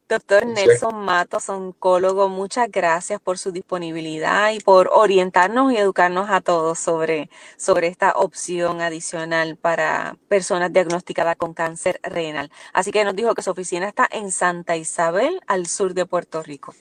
Doctor 0.09 0.47
Nelson 0.47 1.05
Matos, 1.05 1.51
oncólogo, 1.51 2.31
muchas 2.31 2.71
gracias 2.71 3.21
por 3.21 3.37
su 3.37 3.53
disponibilidad 3.53 4.53
y 4.53 4.61
por 4.61 4.89
orientarnos 4.91 5.71
y 5.71 5.77
educarnos 5.77 6.31
a 6.31 6.41
todos 6.41 6.79
sobre, 6.79 7.29
sobre 7.59 7.89
esta 7.89 8.13
opción 8.13 8.81
adicional 8.81 9.59
para 9.61 10.17
personas 10.29 10.73
diagnosticadas 10.73 11.37
con 11.37 11.53
cáncer 11.53 12.01
renal. 12.03 12.51
Así 12.73 12.91
que 12.91 13.05
nos 13.05 13.15
dijo 13.17 13.35
que 13.35 13.43
su 13.43 13.51
oficina 13.51 13.87
está 13.87 14.09
en 14.11 14.33
Santa 14.33 14.79
Isabel, 14.79 15.41
al 15.47 15.67
sur 15.67 15.93
de 15.93 16.07
Puerto 16.07 16.43
Rico. 16.43 16.75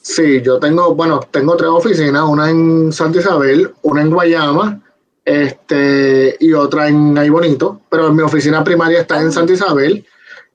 Sí, 0.00 0.42
yo 0.42 0.58
tengo, 0.58 0.92
bueno, 0.96 1.20
tengo 1.30 1.56
tres 1.56 1.70
oficinas, 1.70 2.24
una 2.24 2.50
en 2.50 2.92
Santa 2.92 3.20
Isabel, 3.20 3.72
una 3.82 4.02
en 4.02 4.10
Guayama, 4.10 4.82
este, 5.24 6.36
y 6.40 6.52
otra 6.52 6.88
en 6.88 7.16
Ahí 7.16 7.28
Bonito, 7.28 7.82
pero 7.88 8.12
mi 8.12 8.22
oficina 8.22 8.64
primaria 8.64 9.02
está 9.02 9.20
en 9.20 9.30
Santa 9.30 9.52
Isabel. 9.52 10.04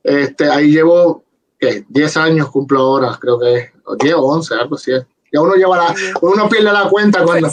Este, 0.04 0.50
ahí 0.50 0.72
llevo, 0.72 1.24
¿qué? 1.60 1.86
10 1.88 2.18
años 2.18 2.50
cumplo 2.50 2.80
ahora, 2.80 3.18
creo 3.20 3.40
que 3.40 3.72
10 4.00 4.16
o 4.16 4.22
11, 4.22 4.54
algo 4.56 4.76
así. 4.76 4.92
Ya 5.32 5.42
uno 5.42 5.56
lleva 5.56 5.78
la, 5.78 5.96
uno 6.22 6.48
pierde 6.48 6.72
la 6.72 6.88
cuenta 6.90 7.24
cuando, 7.24 7.50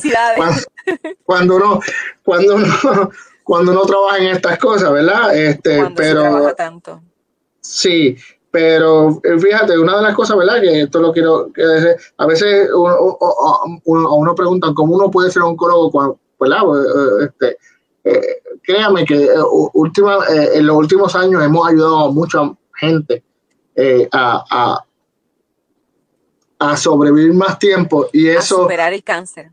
cuando, 1.25 1.57
uno, 1.57 1.81
cuando 2.23 2.55
uno, 2.55 3.11
cuando 3.43 3.73
uno 3.73 3.83
trabaja 3.83 4.19
en 4.19 4.29
estas 4.29 4.59
cosas, 4.59 4.93
¿verdad? 4.93 5.37
Este, 5.37 5.91
pero, 5.97 6.55
tanto. 6.55 7.03
Sí, 7.61 8.17
pero 8.51 9.21
eh, 9.25 9.39
fíjate, 9.39 9.77
una 9.77 9.97
de 9.97 10.03
las 10.03 10.15
cosas, 10.15 10.37
¿verdad? 10.37 10.61
Que 10.61 10.83
esto 10.83 11.01
lo 11.01 11.13
quiero 11.13 11.53
que 11.53 11.63
a 12.17 12.27
veces 12.27 12.69
uno, 12.73 13.19
uno, 13.85 14.35
pregunta 14.35 14.69
cómo 14.75 14.95
uno 14.95 15.11
puede 15.11 15.31
ser 15.31 15.43
oncólogo 15.43 15.91
cuando, 15.91 16.19
¿verdad? 16.39 16.61
Pues, 16.63 16.87
eh, 16.87 17.25
este, 17.25 17.59
eh, 18.05 18.43
créame 18.63 19.05
que 19.05 19.29
última, 19.73 20.19
en 20.29 20.67
los 20.67 20.77
últimos 20.77 21.17
años 21.17 21.43
hemos 21.43 21.67
ayudado 21.67 22.05
a 22.05 22.13
mucha 22.13 22.39
gente 22.77 23.25
a, 24.13 24.85
a, 26.59 26.77
sobrevivir 26.77 27.35
más 27.35 27.59
tiempo 27.59 28.09
y 28.13 28.29
eso... 28.29 28.61
A 28.61 28.63
superar 28.63 28.93
el 28.93 29.05
cáncer. 29.05 29.51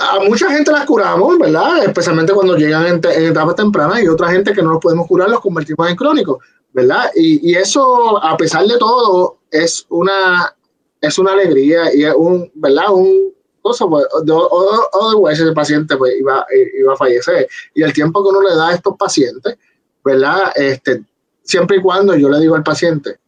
A 0.00 0.20
mucha 0.20 0.50
gente 0.50 0.70
las 0.70 0.86
curamos, 0.86 1.38
¿verdad? 1.38 1.84
Especialmente 1.84 2.32
cuando 2.32 2.56
llegan 2.56 2.86
en, 2.86 3.00
en 3.04 3.24
etapas 3.26 3.56
tempranas 3.56 4.02
y 4.02 4.08
otra 4.08 4.30
gente 4.30 4.52
que 4.52 4.62
no 4.62 4.72
los 4.72 4.80
podemos 4.80 5.06
curar 5.06 5.28
los 5.28 5.40
convertimos 5.40 5.88
en 5.88 5.96
crónicos 5.96 6.38
¿verdad? 6.74 7.10
Y, 7.14 7.50
y, 7.50 7.54
eso, 7.54 8.22
a 8.22 8.36
pesar 8.36 8.66
de 8.66 8.76
todo, 8.78 9.38
es 9.50 9.86
una, 9.88 10.54
es 11.00 11.18
una 11.18 11.32
alegría 11.32 11.94
y 11.94 12.04
es 12.04 12.12
un, 12.14 12.50
¿verdad? 12.54 12.92
Un 12.92 13.32
cosa, 13.62 13.86
pues, 13.86 14.04
otherwise 14.12 15.42
ese 15.42 15.52
paciente 15.52 15.96
pues, 15.96 16.14
iba, 16.18 16.44
iba 16.78 16.92
a 16.92 16.96
fallecer. 16.96 17.48
Y 17.74 17.82
el 17.82 17.92
tiempo 17.94 18.22
que 18.22 18.28
uno 18.28 18.42
le 18.42 18.54
da 18.56 18.68
a 18.68 18.74
estos 18.74 18.94
pacientes, 18.98 19.56
¿verdad? 20.04 20.52
Este, 20.56 21.02
siempre 21.44 21.76
y 21.76 21.82
cuando 21.82 22.16
yo 22.16 22.28
le 22.28 22.40
digo 22.40 22.56
al 22.56 22.62
paciente, 22.62 23.18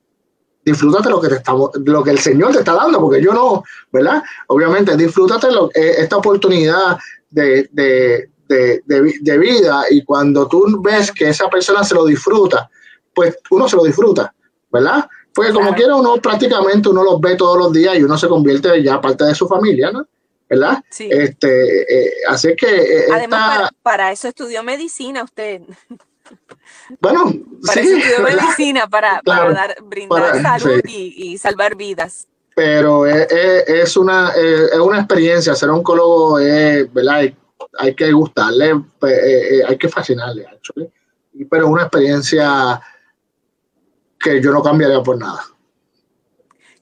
disfrútate 0.65 1.09
lo 1.09 1.21
que 1.21 1.29
te 1.29 1.37
estamos, 1.37 1.71
lo 1.85 2.03
que 2.03 2.11
el 2.11 2.19
Señor 2.19 2.53
te 2.53 2.59
está 2.59 2.75
dando, 2.75 3.01
porque 3.01 3.23
yo 3.23 3.33
no, 3.33 3.63
¿verdad? 3.93 4.23
Obviamente, 4.49 4.97
disfrútate 4.97 5.53
lo, 5.53 5.71
eh, 5.73 5.95
esta 5.99 6.17
oportunidad 6.17 6.99
de, 7.31 7.69
de, 7.71 8.31
de, 8.49 8.83
de, 9.21 9.39
vida 9.39 9.85
y 9.91 10.05
cuando 10.05 10.49
tú 10.49 10.83
ves 10.83 11.13
que 11.13 11.29
esa 11.29 11.49
persona 11.49 11.85
se 11.85 11.95
lo 11.95 12.05
disfruta, 12.05 12.69
pues 13.15 13.39
uno 13.51 13.69
se 13.69 13.77
lo 13.77 13.85
disfruta, 13.85 14.35
¿verdad? 14.73 15.09
Porque 15.33 15.53
como 15.53 15.73
quiera 15.75 15.95
uno 15.95 16.17
prácticamente 16.17 16.89
uno 16.89 17.05
los 17.05 17.21
ve 17.21 17.37
todos 17.37 17.59
los 17.59 17.73
días 17.73 17.97
y 17.97 18.03
uno 18.03 18.19
se 18.19 18.27
convierte 18.27 18.83
ya 18.83 19.01
parte 19.01 19.25
de 19.25 19.35
su 19.35 19.47
familia, 19.47 19.93
¿no? 19.93 20.07
¿Verdad? 20.49 20.83
Sí. 20.91 21.09
Este, 21.11 21.83
eh, 21.83 22.13
así 22.29 22.55
que... 22.57 22.67
Eh, 22.67 23.07
Además, 23.13 23.71
para, 23.83 24.13
eso 24.13 24.29
estudió 24.29 24.63
medicina 24.63 25.23
usted. 25.23 25.63
Bueno, 27.01 27.31
sí, 27.63 27.81
estudió 27.81 28.23
medicina, 28.23 28.87
para, 28.87 29.21
para 29.23 29.53
dar, 29.53 29.77
brindar 29.83 30.41
salud 30.43 30.81
y, 30.87 31.33
y, 31.33 31.39
salvar 31.39 31.77
vidas. 31.77 32.29
Pero 32.55 33.07
es, 33.07 33.27
es, 33.31 33.97
una, 33.97 34.31
es 34.31 34.79
una 34.79 34.99
experiencia, 34.99 35.55
ser 35.55 35.71
oncólogo 35.71 36.39
es, 36.39 36.93
¿verdad? 36.93 37.31
hay 37.79 37.95
que 37.95 38.13
gustarle, 38.13 38.83
pues, 38.99 39.13
eh, 39.13 39.63
hay 39.67 39.77
que 39.77 39.89
fascinarle, 39.89 40.47
pero 41.51 41.67
es 41.67 41.71
una 41.71 41.83
experiencia 41.83 42.81
que 44.19 44.41
yo 44.41 44.51
no 44.53 44.63
cambiaría 44.63 45.03
por 45.03 45.19
nada. 45.19 45.45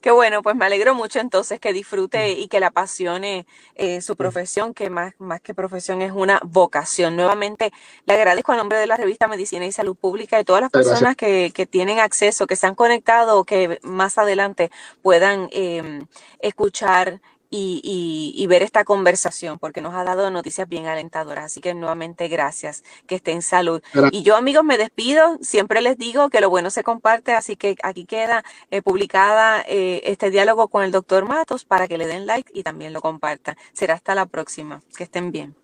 Qué 0.04 0.10
bueno, 0.10 0.42
pues 0.42 0.54
me 0.54 0.66
alegro 0.66 0.94
mucho 0.94 1.18
entonces 1.18 1.58
que 1.58 1.72
disfrute 1.72 2.32
y 2.32 2.46
que 2.48 2.60
le 2.60 2.66
apasione 2.66 3.46
eh, 3.74 4.02
su 4.02 4.16
profesión, 4.16 4.74
que 4.74 4.90
más, 4.90 5.14
más 5.18 5.40
que 5.40 5.54
profesión 5.54 6.02
es 6.02 6.12
una 6.12 6.40
vocación. 6.44 7.16
Nuevamente 7.16 7.72
le 8.04 8.12
agradezco 8.12 8.52
a 8.52 8.56
nombre 8.58 8.76
de 8.76 8.86
la 8.86 8.98
revista 8.98 9.28
Medicina 9.28 9.64
y 9.64 9.72
Salud 9.72 9.96
Pública 9.96 10.38
y 10.38 10.44
todas 10.44 10.60
las 10.60 10.70
personas 10.70 11.16
que, 11.16 11.52
que, 11.54 11.64
tienen 11.64 12.00
acceso, 12.00 12.46
que 12.46 12.54
se 12.54 12.66
han 12.66 12.74
conectado 12.74 13.38
o 13.38 13.44
que 13.44 13.80
más 13.82 14.18
adelante 14.18 14.70
puedan 15.00 15.48
eh, 15.52 16.04
escuchar 16.38 17.22
y, 17.56 18.46
ver 18.46 18.62
esta 18.62 18.84
conversación, 18.84 19.58
porque 19.58 19.80
nos 19.80 19.94
ha 19.94 20.04
dado 20.04 20.30
noticias 20.30 20.68
bien 20.68 20.86
alentadoras. 20.86 21.46
Así 21.46 21.60
que 21.60 21.74
nuevamente 21.74 22.28
gracias, 22.28 22.84
que 23.06 23.16
esté 23.16 23.32
en 23.32 23.42
salud. 23.42 23.82
Y 24.12 24.22
yo 24.22 24.36
amigos 24.36 24.64
me 24.64 24.78
despido, 24.78 25.38
siempre 25.40 25.80
les 25.80 25.96
digo 25.96 26.30
que 26.30 26.40
lo 26.40 26.50
bueno 26.50 26.70
se 26.70 26.84
comparte, 26.84 27.32
así 27.32 27.56
que 27.56 27.76
aquí 27.82 28.04
queda 28.04 28.44
eh, 28.70 28.82
publicada 28.82 29.64
eh, 29.66 30.02
este 30.04 30.30
diálogo 30.30 30.68
con 30.68 30.84
el 30.84 30.90
doctor 30.90 31.24
Matos 31.26 31.64
para 31.64 31.88
que 31.88 31.98
le 31.98 32.06
den 32.06 32.26
like 32.26 32.50
y 32.54 32.62
también 32.62 32.92
lo 32.92 33.00
compartan. 33.00 33.56
Será 33.72 33.94
hasta 33.94 34.14
la 34.14 34.26
próxima, 34.26 34.82
que 34.96 35.04
estén 35.04 35.32
bien. 35.32 35.54